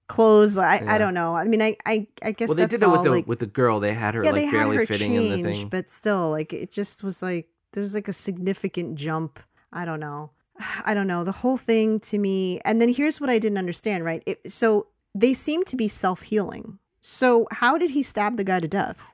[0.07, 0.59] clothes.
[0.59, 0.95] I, Yeah.
[0.95, 1.35] I don't know.
[1.35, 3.47] I mean, I I, I guess Well, they did it with the like with the
[3.47, 3.81] girl.
[3.81, 5.69] They had her yeah, like they had barely her fitting in the change, thing.
[5.69, 9.39] but still, like it just was like there's like a significant jump.
[9.73, 10.31] I don't know.
[10.87, 12.61] I don't know the whole thing to me.
[12.65, 14.05] And then here's what I didn't understand.
[14.05, 16.79] Right, it, so they seem to be self healing.
[17.01, 19.07] So how did he stab the guy to death?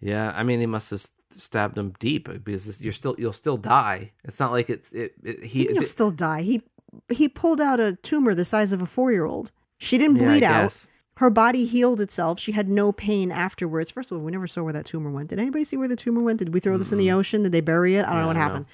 [0.00, 4.12] Yeah, I mean, they must have stabbed him deep because you're still you'll still die.
[4.24, 5.66] It's not like it's it, it he.
[5.66, 6.42] He'll still die.
[6.42, 6.62] He
[7.10, 9.52] he pulled out a tumor the size of a four year old.
[9.78, 10.86] She didn't Yeah, bleed out.
[11.18, 12.38] Her body healed itself.
[12.38, 13.90] She had no pain afterwards.
[13.90, 15.30] First of all, we never saw where that tumor went.
[15.30, 16.38] Did anybody see where the tumor went?
[16.40, 17.42] Did we throw this in the ocean?
[17.42, 18.04] Did they bury it?
[18.04, 18.66] I don't Yeah, know what happened.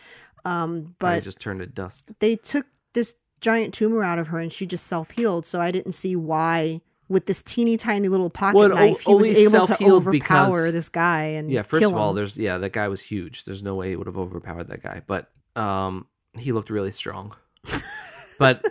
[0.45, 2.11] Um, But but just turned to dust.
[2.19, 5.45] they took this giant tumor out of her and she just self healed.
[5.45, 9.29] So I didn't see why, with this teeny tiny little pocket Well, knife, o- he
[9.29, 12.17] was able to overpower because- this guy and Yeah, first of all, him.
[12.17, 13.45] there's yeah, that guy was huge.
[13.45, 16.07] There's no way he would have overpowered that guy, but um,
[16.39, 17.35] he looked really strong.
[18.39, 18.65] but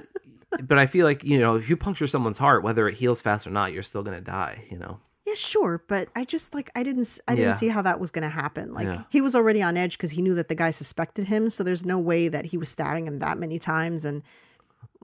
[0.63, 3.45] but I feel like you know if you puncture someone's heart, whether it heals fast
[3.47, 4.63] or not, you're still gonna die.
[4.69, 4.99] You know.
[5.27, 7.55] Yeah, sure, but I just like I didn't I didn't Yeah.
[7.55, 8.73] see how that was going to happen.
[8.73, 9.03] Like Yeah.
[9.09, 11.85] he was already on edge because he knew that the guy suspected him, so there's
[11.85, 14.23] no way that he was stabbing him that many times, and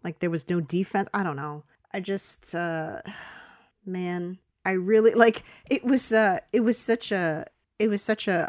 [0.08, 1.10] like there was no defense.
[1.14, 1.64] I don't know.
[1.94, 3.02] I just, uh
[3.86, 6.12] man, I really like it was.
[6.14, 7.46] uh It was such a.
[7.80, 8.40] It was such a,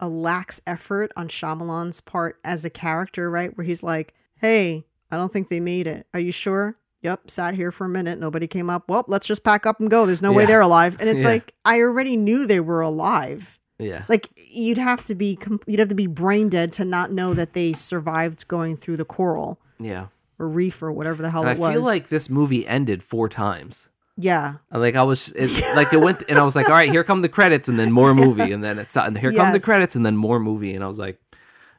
[0.00, 3.54] a a lax effort on Shyamalan's part as a character, right?
[3.56, 6.06] Where he's like, "Hey, I don't think they made it.
[6.14, 8.18] Are you sure?" Yep, sat here for a minute.
[8.18, 8.88] Nobody came up.
[8.88, 10.06] Well, let's just pack up and go.
[10.06, 10.96] There's no way they're alive.
[10.98, 11.30] And it's Yeah.
[11.30, 13.60] like I already knew they were alive.
[13.78, 14.04] Yeah.
[14.08, 17.34] Like you'd have to be com- you'd have to be brain dead to not know
[17.34, 20.06] that they survived going through the coral Yeah.
[20.38, 21.70] Or reef or whatever the hell And I it was.
[21.70, 23.88] I feel like this movie ended four times.
[24.16, 27.04] yeah, Like I was, it, like it went, and I was like, all right, here
[27.04, 29.60] come the credits, and then more movie, and then it's not, and here come the
[29.60, 31.20] credits, and then more movie, and I was like,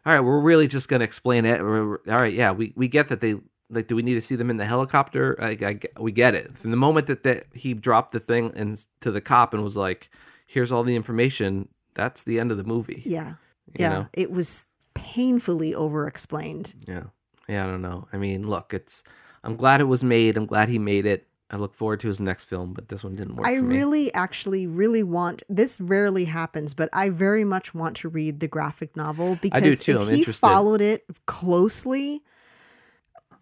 [0.05, 1.59] all right, we're really just gonna explain it.
[1.59, 3.35] All right, yeah, we we get that they
[3.69, 3.87] like.
[3.87, 5.35] Do we need to see them in the helicopter?
[5.41, 5.57] I,
[5.97, 6.57] I we get it.
[6.57, 9.75] From the moment that that he dropped the thing and to the cop and was
[9.75, 10.09] like,
[10.45, 11.67] here's all the information.
[11.93, 13.01] That's the end of the movie.
[13.05, 13.31] yeah,
[13.65, 13.89] You yeah.
[13.89, 14.07] know?
[14.13, 16.73] It was painfully over explained.
[16.87, 17.03] Yeah.
[17.47, 18.07] Yeah, I don't know.
[18.11, 19.03] I mean, look, it's
[19.43, 20.37] I'm glad it was made.
[20.37, 21.27] I'm glad he made it.
[21.49, 24.67] I look forward to his next film, but this one didn't work I really, actually,
[24.67, 25.43] really want.
[25.47, 29.95] This rarely happens, but I very much want to read the graphic novel because if
[29.95, 30.45] I'm he interested.
[30.45, 32.21] followed it closely,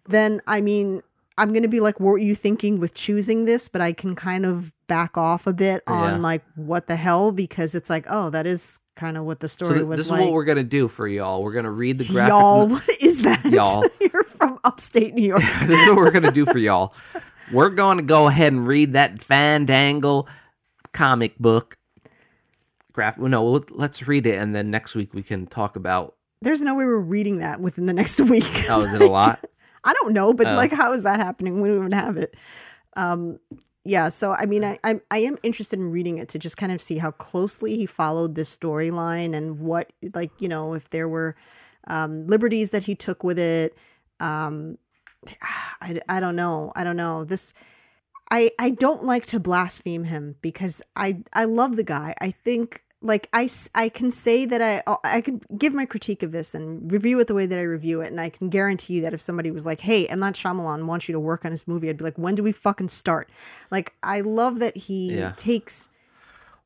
[0.08, 1.02] then I mean,
[1.38, 4.46] I'm gonna be like, "What were you thinking with choosing this?" But I can kind
[4.46, 6.18] of back off a bit on Yeah.
[6.18, 9.66] like, "What the hell?" Because it's like, oh, that is kind of what the so
[9.66, 10.20] story th- was this like.
[10.22, 11.42] is what we're gonna do for y'all.
[11.42, 12.30] We're gonna read the graphic.
[12.32, 13.44] Y'all, what is that?
[13.44, 13.84] Y'all.
[14.00, 15.42] You're from upstate New York.
[15.66, 16.94] this is what we're gonna do for y'all.
[17.52, 20.26] We're going to go ahead and read that Fandangle
[20.92, 21.76] comic book.
[22.92, 23.18] Graph.
[23.18, 26.16] No, let's read it, and then next week we can talk about.
[26.42, 28.44] There's no way we're reading that within the next week.
[28.68, 29.44] Oh, is it a lot?
[29.86, 30.56] I don't know, but Oh.
[30.56, 31.60] like, how is that happening?
[31.62, 32.34] We don't even have it.
[32.96, 33.38] Um,
[33.84, 34.08] yeah.
[34.08, 36.80] So, I mean, I, I I am interested in reading it to just kind of
[36.80, 41.36] see how closely he followed this storyline and what, like, you know, if there were
[41.86, 43.76] um, liberties that he took with it.
[44.18, 44.78] Um,
[45.80, 46.72] I, I don't know.
[46.74, 47.24] I don't know.
[47.24, 47.54] This.
[48.30, 52.12] I, I don't like to blaspheme him because I I love the guy.
[52.20, 56.32] I think like I, I can say that I I could give my critique of
[56.32, 59.02] this and review it the way that I review it, and I can guarantee you
[59.02, 61.68] that if somebody was like, "Hey, M Night Shyamalan wants you to work on his
[61.68, 63.28] movie," I'd be like, "When do we fucking start?"
[63.70, 65.32] Like I love that he Yeah.
[65.36, 65.88] takes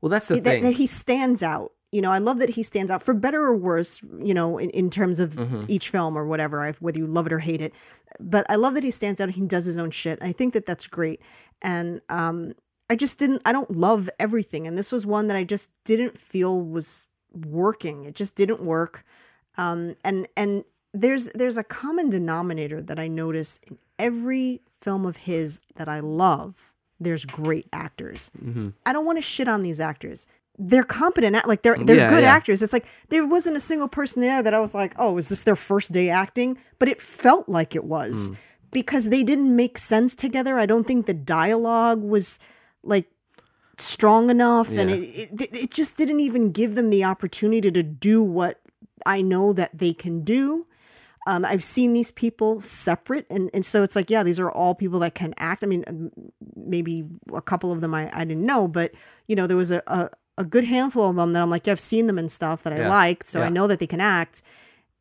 [0.01, 0.63] Well, that's the that, thing.
[0.63, 1.73] that he stands out.
[1.93, 4.01] You know, I love that he stands out for better or worse.
[4.23, 5.65] You know, in, in terms of Mm-hmm.
[5.69, 7.75] each film or whatever, whether you love it or hate it.
[8.21, 9.25] But I love that he stands out.
[9.25, 10.19] and He does his own shit.
[10.23, 11.21] I think that that's great.
[11.61, 12.55] And um,
[12.91, 13.41] I just didn't.
[13.45, 18.05] I don't love everything, and this was one that I just didn't feel was working.
[18.05, 19.05] It just didn't work.
[19.57, 25.17] Um, and and there's there's a common denominator that I notice in every film of
[25.19, 26.73] his that I love.
[26.99, 28.31] There's great actors.
[28.45, 28.71] Mm-hmm.
[28.85, 30.27] I don't want to shit on these actors.
[30.59, 32.35] They're competent, act- like they're they're Yeah, good yeah.
[32.35, 32.61] actors.
[32.63, 35.45] It's like there wasn't a single person there that I was like, oh, is this
[35.45, 36.59] their first day acting?
[36.79, 37.87] But it felt like it Mm.
[37.89, 38.33] was
[38.71, 40.59] because they didn't make sense together.
[40.59, 42.39] I don't think the dialogue was
[42.83, 43.07] like
[43.79, 48.23] strong enough, and it, it it just didn't even give them the opportunity to do
[48.23, 48.61] what
[49.07, 50.67] I know that they can do.
[51.27, 54.75] Um, I've seen these people separate, and, and so it's like, yeah, these are all
[54.75, 55.63] people that can act.
[55.63, 56.11] I mean, um,
[56.57, 58.93] maybe a couple of them I, I didn't know, but
[59.27, 60.09] you know, there was a, a,
[60.39, 62.73] a good handful of them that I'm like, yeah, I've seen them and stuff that
[62.73, 62.89] I Yeah.
[62.89, 64.43] liked, so I know that they can act.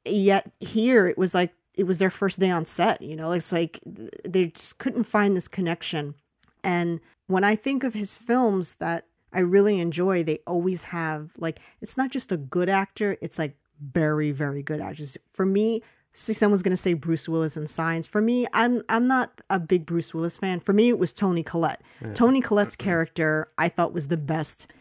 [0.06, 3.02] Yet here, it was like it was their first day on set.
[3.02, 6.16] You know, it's like they just couldn't find this connection.
[6.64, 7.00] And
[7.30, 11.96] when I think of his films that I really enjoy, they always have like it's
[11.96, 15.18] not just a good actor; it's like very, very good actors.
[15.32, 18.08] For me, See, someone's gonna say Bruce Willis in Signs.
[18.08, 20.60] For me, I'm I'm not a big Bruce Willis fan.
[20.60, 21.82] For me, it was Toni Collette.
[22.16, 24.72] Toni Collette's character I thought was the best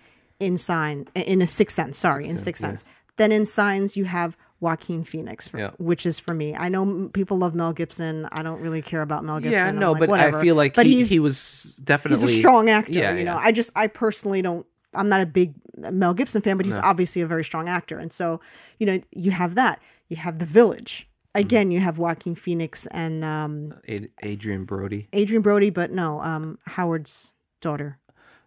[0.40, 1.98] in Sign in a Sixth Sense.
[1.98, 2.84] Sorry, in Sixth Sense.
[3.16, 5.70] Then in Signs you have Joaquin Phoenix, for, Yeah.
[5.78, 6.54] which is for me.
[6.54, 8.26] I know people love Mel Gibson.
[8.32, 9.52] I don't really care about Mel Gibson.
[9.52, 10.38] Yeah, no, like, but whatever.
[10.38, 12.98] I feel like but he, he was definitely he's a strong actor.
[12.98, 13.44] Yeah, you know, yeah.
[13.44, 14.66] I just I personally don't.
[14.94, 18.12] I'm not a big Mel Gibson fan, but he's obviously a very strong actor, and
[18.12, 18.40] so
[18.78, 19.80] you know you have that.
[20.08, 21.06] You have The Village.
[21.34, 21.40] Mm-hmm.
[21.46, 26.58] Again, you have Joaquin Phoenix and um, Ad- Adrien Brody, Adrien Brody, but no, um,
[26.66, 27.98] Howard's daughter,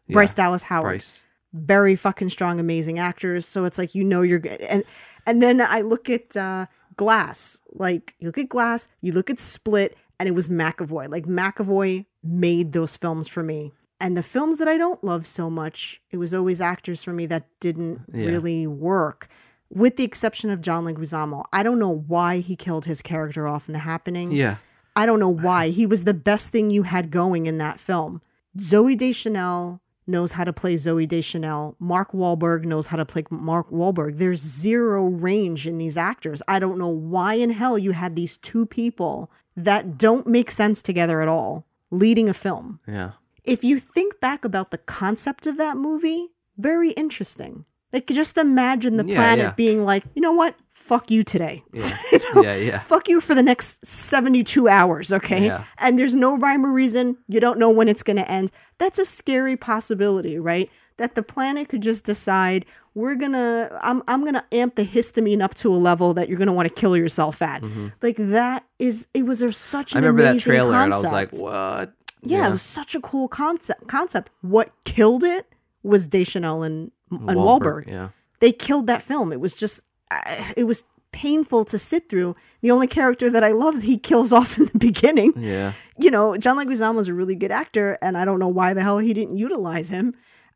[0.09, 1.24] Bryce Dallas Howard Bryce.
[1.53, 3.45] very fucking strong, amazing actors.
[3.45, 4.59] So it's like you know you're good.
[4.62, 4.84] And
[5.26, 6.65] and then I look at uh,
[6.95, 7.61] Glass.
[7.74, 11.09] Like you look at Glass, you look at Split, and it was McAvoy.
[11.09, 13.72] Like McAvoy made those films for me.
[13.99, 17.26] And the films that I don't love so much, it was always actors for me
[17.28, 18.26] that didn't Yeah.
[18.26, 19.28] really work.
[19.69, 23.69] With the exception of John Leguizamo, I don't know why he killed his character off
[23.69, 24.32] in The Happening.
[24.32, 24.57] Yeah,
[24.95, 25.69] I don't know why.
[25.69, 28.22] He was the best thing you had going in that film.
[28.57, 31.76] Zooey Deschanel knows how to play Zooey Deschanel.
[31.80, 34.18] Mark Wahlberg knows how to play Mark Wahlberg.
[34.18, 36.41] There's zero range in these actors.
[36.47, 40.82] I don't know why in hell you had these two people that don't make sense
[40.82, 42.80] together at all leading a film.
[42.88, 43.12] yeah,
[43.43, 47.66] If you think back about the concept of that movie, very interesting.
[47.94, 49.54] Like just imagine the Yeah, planet yeah.
[49.54, 50.56] being like, you know what?
[50.72, 51.64] Fuck you today.
[51.74, 52.42] yeah, You know?
[52.44, 52.80] yeah, yeah.
[52.80, 55.46] fuck you for the next 72 hours, okay?
[55.46, 55.64] Yeah.
[55.78, 57.18] And there's no rhyme or reason.
[57.28, 58.52] You don't know when it's going to end.
[58.78, 60.70] That's a scary possibility, right?
[60.98, 64.84] That the planet could just decide we're going to I'm I'm going to amp the
[64.86, 67.64] histamine up to a level that you're going to want to kill yourself at.
[68.02, 69.98] Like that is it was a, such Mm-hmm.
[69.98, 71.34] I an remember that amazing trailer, and I was concept.
[71.34, 73.88] like, "What?" yeah, it was such a cool concept.
[73.88, 74.30] Concept.
[74.42, 75.48] What killed it
[75.84, 78.09] was Deschanel and and Wahlberg Yeah,
[78.39, 79.32] they killed that film.
[79.32, 82.36] It was just, uh, it was painful to sit through.
[82.62, 85.34] The only character that I love, he kills off in the beginning.
[85.38, 85.74] yeah.
[85.97, 88.82] You know, John Leguizamo is a really good actor, and I don't know why the
[88.82, 90.14] hell he didn't utilize him.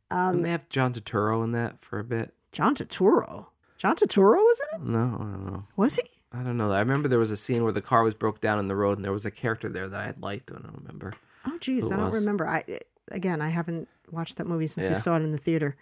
[0.09, 2.33] Didn't they have John Turturro in that for a bit?
[2.51, 3.47] John Turturro.
[3.77, 4.87] John Turturro was in it?
[4.87, 5.63] No, I don't know.
[5.75, 6.03] Was he?
[6.31, 6.71] I don't know.
[6.71, 8.97] I remember there was a scene where the car was broke down in the road,
[8.97, 10.51] and there was a character there that I had liked.
[10.51, 11.13] I don't remember.
[11.45, 12.19] Oh, geez, I don't was?
[12.19, 12.47] remember.
[12.47, 12.63] I
[13.11, 15.75] again, I haven't watched that movie since we saw it in the theater.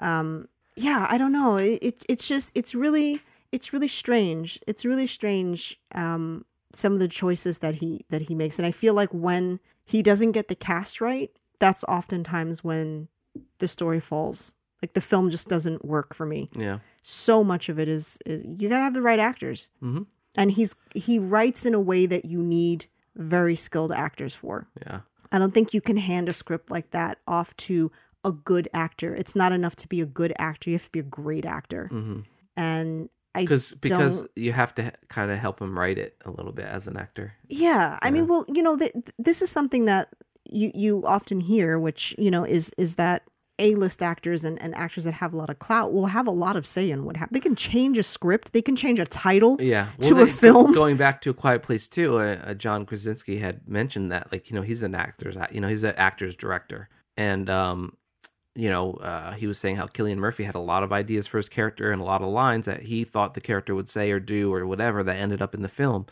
[0.00, 1.56] Um, yeah, I don't know.
[1.56, 3.20] It, it it's just it's really
[3.52, 4.58] it's really strange.
[4.66, 5.78] It's really strange.
[5.94, 9.60] Um, some of the choices that he that he makes, and I feel like when
[9.84, 11.30] he doesn't get the cast right,
[11.60, 13.08] that's oftentimes when
[13.58, 14.54] the story falls.
[14.82, 16.50] Like the film just doesn't work for me.
[16.54, 20.06] Yeah, So much of it is, is you gotta have the right actors, Mhm.
[20.36, 22.86] and he's he writes in a way that you need
[23.16, 24.66] very skilled actors for.
[24.84, 25.00] yeah,
[25.32, 27.92] I don't think you can hand a script like that off to
[28.24, 29.14] a good actor.
[29.14, 30.70] It's not enough to be a good actor.
[30.70, 31.88] You have to be a great actor.
[31.88, 32.20] hmm
[32.56, 36.52] And I because because you have to kind of help him write it a little
[36.52, 37.34] bit as an actor.
[37.48, 40.08] yeah, I mean, well, you know, th- this is something that
[40.50, 43.22] you you often hear, which you know is is that
[43.58, 46.54] A-list actors and, and actors that have a lot of clout will have a lot
[46.54, 47.34] of say in what happens.
[47.34, 48.52] They can change a script.
[48.52, 49.56] They can change a title.
[49.60, 50.72] Yeah, To a film?
[50.72, 54.48] Going back to a Quiet Place too, uh, uh, John Krasinski had mentioned that, like
[54.48, 57.96] you know, he's an actor's, you know, he's an actor's director, and um,
[58.54, 61.38] you know, uh, he was saying how Cillian Murphy had a lot of ideas for
[61.38, 64.20] his character and a lot of lines that he thought the character would say or
[64.20, 66.06] do or whatever that ended up in the film.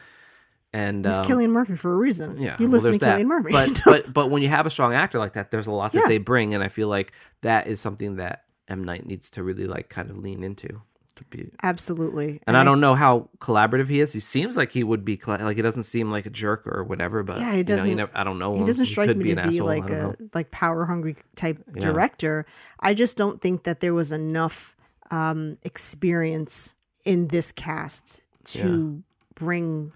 [0.72, 2.40] And He's um, Cillian Murphy for a reason.
[2.40, 3.20] Yeah, you well, listen to that.
[3.20, 3.52] Cillian Murphy.
[3.52, 6.00] But but but when you have a strong actor like that, there's a lot that
[6.00, 6.08] Yeah.
[6.08, 7.12] they bring, and I feel like
[7.42, 10.80] that is something that M Night needs to really like kind of lean into.
[11.16, 12.40] To be, Absolutely.
[12.46, 14.14] and I don't know how collaborative he is.
[14.14, 17.22] He seems like he would be like he doesn't seem like a jerk or whatever.
[17.22, 18.54] But Yeah, he you know, you doesn't- never, I don't know.
[18.56, 19.66] he doesn't strike could me be to be asshole.
[19.66, 20.14] like a know.
[20.32, 21.80] like power hungry type Yeah.
[21.84, 22.46] director.
[22.80, 24.74] I just don't think that there was enough
[25.10, 29.02] um, experience in this cast to
[29.34, 29.88] bring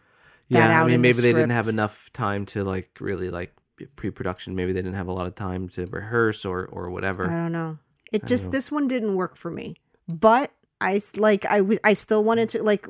[0.50, 2.90] that yeah, out I mean, in the maybe they didn't have enough time to like
[3.00, 3.54] really like
[3.96, 4.54] pre-production.
[4.54, 7.24] Maybe they didn't have a lot of time to rehearse or or whatever.
[7.26, 7.78] I don't know.
[8.12, 9.76] It just this one didn't work for me.
[10.08, 12.86] But I like I w- I still wanted to like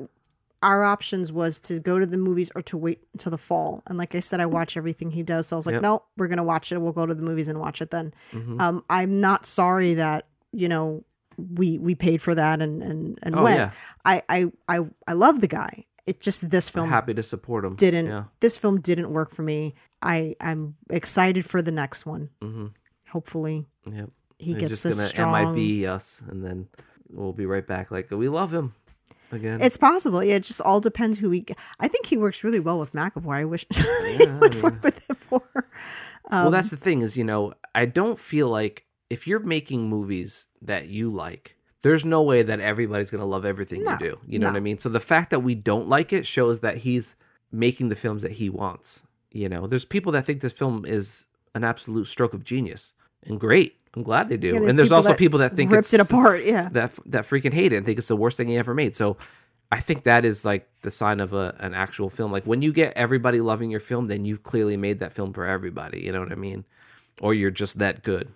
[0.63, 3.83] our options was to go to the movies or to wait until the fall.
[3.87, 5.47] And like I said, I watch everything he does.
[5.47, 5.81] So I was like, Yep.
[5.83, 6.79] no, we're gonna watch it.
[6.79, 8.13] We'll go to the movies and watch it then.
[8.33, 8.59] Mhm.
[8.59, 11.03] Um, I'm not sorry that you know
[11.37, 13.59] we we paid for that and and and Oh, went.
[13.59, 13.71] yeah.
[14.03, 15.85] I I I I love the guy.
[16.07, 17.75] It just this film I'm Happy to support him.
[17.75, 18.07] didn't.
[18.07, 18.23] Yeah.
[18.39, 19.75] This film didn't work for me.
[20.01, 22.29] I I'm excited for the next one.
[22.41, 22.67] Mm-hmm.
[23.09, 24.09] Hopefully Yep.
[24.39, 25.55] he They're gets just a strong.
[25.55, 26.67] MIB us, and then
[27.09, 27.91] we'll be right back.
[27.91, 28.73] Like we love him
[29.31, 29.61] again.
[29.61, 30.23] It's possible.
[30.23, 31.45] Yeah, it just all depends who he.
[31.79, 33.35] I think he works really well with McAvoy.
[33.35, 35.41] I wish he would I work with him more.
[35.53, 39.89] well, Um, that's the thing is, you know, I don't feel like if you're making
[39.89, 43.97] movies that you like, there's no way that everybody's going to love everything No, you
[43.99, 44.19] do.
[44.27, 44.53] You know no.
[44.53, 44.79] what I mean?
[44.79, 47.15] So the fact that we don't like it shows that he's
[47.51, 49.03] making the films that he wants.
[49.31, 52.93] You know, there's people that think this film is an absolute stroke of genius
[53.25, 53.75] and great.
[53.95, 54.49] I'm glad they do.
[54.49, 56.43] Yeah, and there's also people that think ripped it's it apart.
[56.43, 58.95] Yeah, that that freaking hate it and think it's the worst thing he ever made.
[58.95, 59.17] So
[59.71, 62.31] I think that is like the sign of a, an actual film.
[62.31, 65.45] Like when you get everybody loving your film, then you've clearly made that film for
[65.45, 66.01] everybody.
[66.01, 66.63] You know what I mean?
[67.21, 68.29] Or you're just that good.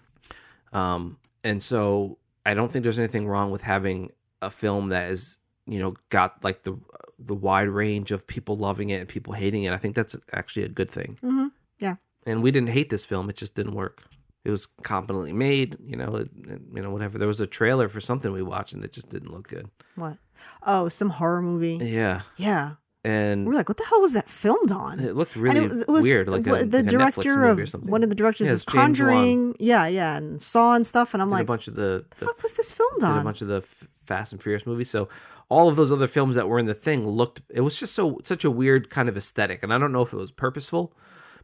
[0.73, 4.11] Um, and so I don't think there's anything wrong with having
[4.41, 6.77] a film that is, you know, got like the
[7.19, 9.73] the wide range of people loving it and people hating it.
[9.73, 11.17] I think that's actually a good thing.
[11.21, 11.47] hmm
[11.79, 11.95] yeah.
[12.25, 14.03] And we didn't hate this film; it just didn't work.
[14.43, 17.17] It was competently made, you know, it, it- you know, whatever.
[17.17, 19.69] There was a trailer for something we watched, and it just didn't look good.
[19.95, 20.17] What?
[20.65, 21.77] Oh, some horror movie.
[21.85, 22.71] Yeah, Yeah,
[23.03, 24.99] and we're like, what the hell was that filmed on?
[24.99, 27.37] it looked And really it was- it was weird, like a, like the Netflix director
[27.37, 27.91] movie or of something.
[27.91, 28.85] one of the directors Yeah, of it's James Wan.
[28.87, 29.55] Conjuring.
[29.59, 31.13] Yeah, yeah, and Saw and stuff.
[31.13, 33.19] And I'm did like, a bunch of the, the the fuck was this filmed on?
[33.19, 34.89] a bunch of the F- Fast and Furious movies.
[34.89, 35.07] So
[35.49, 37.41] all of those other films that were in the thing looked.
[37.49, 40.13] It was just so such a weird kind of aesthetic, and I don't know if
[40.13, 40.93] it was purposeful,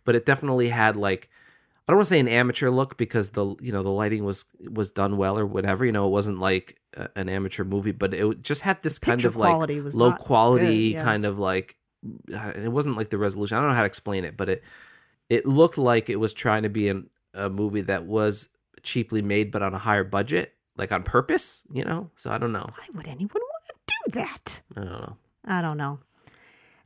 [0.04, 1.30] but it definitely had like.
[1.88, 4.44] I don't want to say an amateur look because the you know the lighting was
[4.70, 8.14] was done well or whatever you know it wasn't like a, an amateur movie but
[8.14, 11.04] it just had this kind of like low quality good, yeah.
[11.04, 11.78] kind of like
[12.30, 14.64] it wasn't like the resolution I don't know how to explain it but it
[15.30, 18.50] it looked like it was trying to be an, a movie that was
[18.84, 22.52] cheaply made but on a higher budget like on purpose you know so I don't
[22.52, 24.62] know Why would anyone want to do that?
[24.76, 26.00] I don't know I don't know.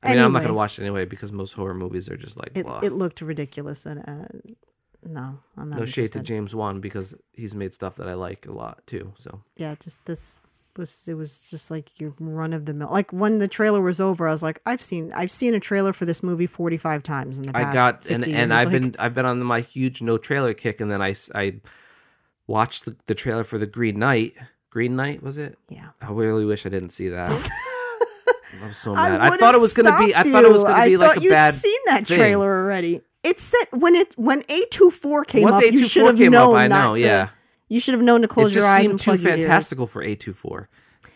[0.03, 2.51] I mean I'm not gonna watch it anyway because most horror movies are just like
[2.53, 4.27] It it looked ridiculous and uh,
[5.03, 6.23] no, I'm not no shade to interested.
[6.23, 10.05] James Wan because he's made stuff that I like a lot too so yeah, just
[10.05, 10.39] this
[10.77, 12.89] was it was just like your run of the mill.
[12.89, 15.91] Like when the trailer was over, I was like, I've seen I've seen a trailer
[15.91, 17.67] for this movie 45 times in the past.
[17.67, 18.39] I got 50 and years.
[18.39, 21.13] and I've Like, been I've been on my huge no trailer kick, and then I
[21.35, 21.55] I
[22.47, 24.35] watched the, the trailer for the Green Knight.
[24.69, 25.57] Green Knight was it?
[25.67, 25.89] yeah.
[26.01, 27.29] I really wish I didn't see that.
[28.63, 29.19] I'm so mad.
[29.21, 30.13] I, would've thought it was gonna be.
[30.15, 31.53] I thought it was gonna I be like thought a you'd bad.
[31.53, 32.17] seen that thing.
[32.17, 33.01] trailer already.
[33.23, 36.55] It said when it when A 24 came Once up, you should have came known
[36.55, 36.95] up, I know.
[36.95, 36.99] to.
[37.01, 37.29] Yeah,
[37.69, 39.45] You should have known to close your eyes and too plug your ears.
[39.45, 40.67] fantastical for A24.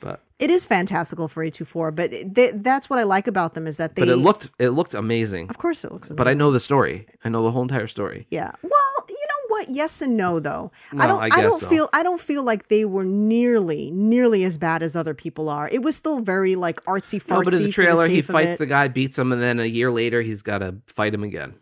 [0.01, 3.65] But It is fantastical for A24, but it- they, that's what I like about them
[3.65, 5.49] is that they but it looked it looked amazing.
[5.49, 6.17] Of course it looks amazing.
[6.17, 7.07] But I know the story.
[7.23, 8.27] I know the whole entire story.
[8.29, 8.51] Yeah.
[8.61, 8.71] Well,
[9.09, 9.69] you know what?
[9.69, 10.71] Yes and no though.
[10.91, 11.67] I No, don't I I, don't so.
[11.67, 15.67] feel I don't feel like they were nearly nearly as bad as other people are.
[15.69, 17.29] It was still very like artsy fartsy.
[17.29, 19.89] No, but in the trailer, he fights the guy, beats him, and then a year
[19.89, 21.55] later, he's got to fight him again.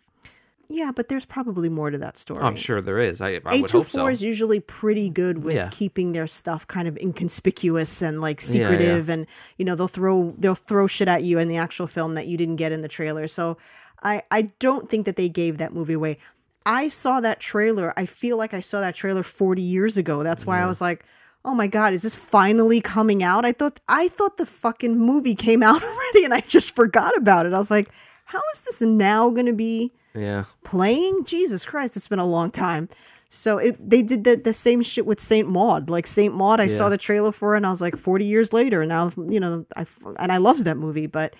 [0.70, 2.41] Yeah, but there's probably more to that oh, story.
[2.43, 3.22] I'm sure there is.
[3.22, 4.07] I, I A would hope so.
[4.07, 5.70] is usually pretty good with Yeah.
[5.72, 8.47] keeping their stuff kind of inconspicuous and like yeah.
[8.47, 12.16] secretive, and you know they'll throw they'll throw shit at you in the actual film
[12.16, 13.28] that you didn't get in the trailer.
[13.28, 13.57] So
[14.01, 16.18] I I don't think that they gave that movie away.
[16.66, 17.93] I saw that trailer.
[17.97, 20.24] I feel like I saw that trailer 40 years ago.
[20.24, 21.03] That's why I was like,
[21.43, 25.36] "Oh my god, is this finally coming out?" I thought I thought the fucking movie
[25.36, 27.53] came out already and I just forgot about it.
[27.53, 27.89] I was like,
[28.26, 30.45] "How is this now going to be Yeah.
[30.64, 31.26] playing?
[31.26, 32.89] Jesus Christ, it's been a long time."
[33.30, 35.89] So it, they did the, the same shit with Saint Maud.
[35.89, 38.53] Like Saint Maud, I saw the trailer for it and I was like 40 years
[38.53, 39.88] later and now you know, I
[40.20, 41.34] and I loved that movie, but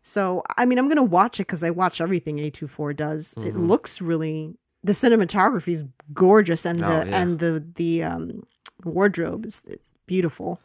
[0.00, 3.34] so I mean, I'm gonna watch it because I watch everything A24 does.
[3.36, 3.66] It Mm-hmm.
[3.68, 7.20] looks really the cinematography is gorgeous, and the Oh, yeah.
[7.22, 8.42] and the the um,
[8.84, 9.62] wardrobe is
[10.06, 10.60] beautiful.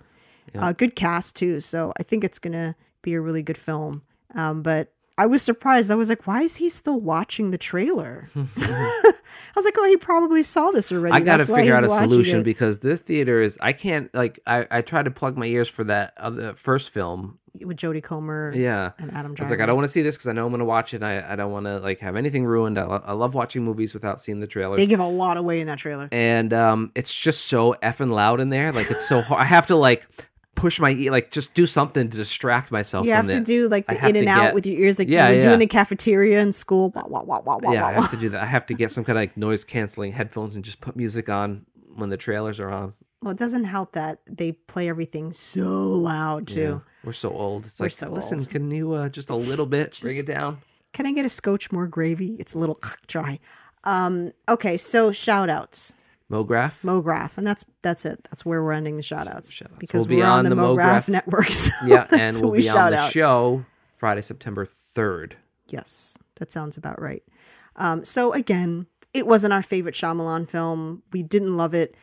[0.57, 4.01] Uh, good cast too, so I think it's gonna be a really good film.
[4.33, 5.91] Um, but I was surprised.
[5.91, 8.29] I was like, why is he still watching the trailer?
[8.36, 9.12] I
[9.55, 11.13] was like, oh, he probably saw this already.
[11.13, 12.43] I got to figure out a solution it.
[12.43, 13.58] because this theater is.
[13.62, 14.39] I can't like.
[14.47, 17.37] I I tried to plug my ears for that other first film.
[17.66, 18.54] with Jodie Comer.
[18.55, 18.91] Yeah.
[18.97, 20.51] and Adam I was like, I don't want to see this because I know I'm
[20.51, 20.97] going to watch it.
[21.04, 22.79] And I I don't want to like have anything ruined.
[22.79, 24.78] I, lo- I love watching movies without seeing the trailer.
[24.78, 26.08] They give a lot away in that trailer.
[26.12, 28.71] and um, it's just so effing loud in there.
[28.71, 29.41] Like it's so hard.
[29.41, 30.08] I have to like
[30.59, 33.05] push my e like just do something to distract myself.
[33.05, 33.45] You have to it.
[33.45, 35.53] do like the in and out get- with your ears, like Yeah, you do yeah.
[35.53, 36.91] in the cafeteria in school.
[36.95, 38.01] Wah, wah, wah, wah, wah, Yeah, wah, I wah.
[38.01, 38.43] have to do that.
[38.43, 41.29] I have to get some kind of like noise canceling headphones and just put music
[41.29, 41.65] on
[41.95, 42.93] when the trailers are on.
[43.21, 46.61] Well, it doesn't help that they play everything so loud too.
[46.61, 46.79] Yeah.
[47.03, 47.65] We're so old.
[47.65, 48.49] It's like, so listen, old.
[48.49, 50.59] can you uh, just a little bit bring it down?
[50.93, 52.36] Can I get a scotch more gravy?
[52.39, 53.39] It's a little dry.
[53.83, 55.95] Um, okay, so shout outs.
[56.32, 56.82] MoGraph.
[56.84, 58.20] MoGraph, and that's that's it.
[58.30, 59.51] That's where we're ending the shoutouts.
[59.51, 59.78] Shout-outs.
[59.80, 61.47] Because We'll be we're on, on the, the MoGraph, MoGraph- network.
[61.47, 63.12] so yeah, and we'll we be on the out.
[63.12, 63.66] show
[63.96, 65.38] Friday, September third.
[65.70, 67.24] Yes, that sounds about right.
[67.76, 71.01] Um, so again, it wasn't our favorite Shyamalan film.
[71.14, 71.96] We didn't love it,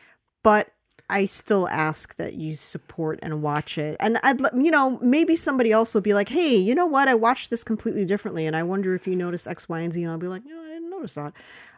[0.43, 0.71] but
[1.09, 3.95] I still ask that you support and watch it.
[4.01, 7.07] And I'd, you know, maybe somebody else will be like, "Hey, you know what?
[7.07, 10.03] I watched this completely differently, and I wonder if you noticed X, Y, and Z."
[10.03, 11.31] And I'll be like, "No, I didn't notice that."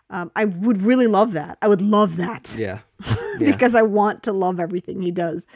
[0.09, 1.57] Um, I would really love that.
[1.61, 2.79] I would love that Yeah.
[3.39, 3.51] yeah.
[3.51, 5.47] because I want to love everything he does.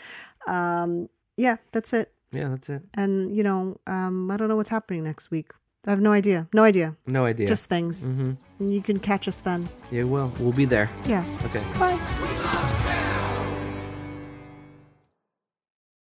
[0.48, 2.12] Um, yeah, that's it.
[2.32, 2.82] Yeah, that's it.
[2.96, 5.52] And you know, um, I don't know what's happening next week.
[5.86, 6.48] I have no idea.
[6.54, 6.96] No idea.
[7.06, 7.48] No idea.
[7.48, 8.06] Just things.
[8.08, 9.68] hmm And you can catch us then.
[9.92, 10.90] Yeah, well, we'll be there.
[11.06, 11.26] Yeah.
[11.46, 11.64] Okay.
[11.80, 12.23] Bye.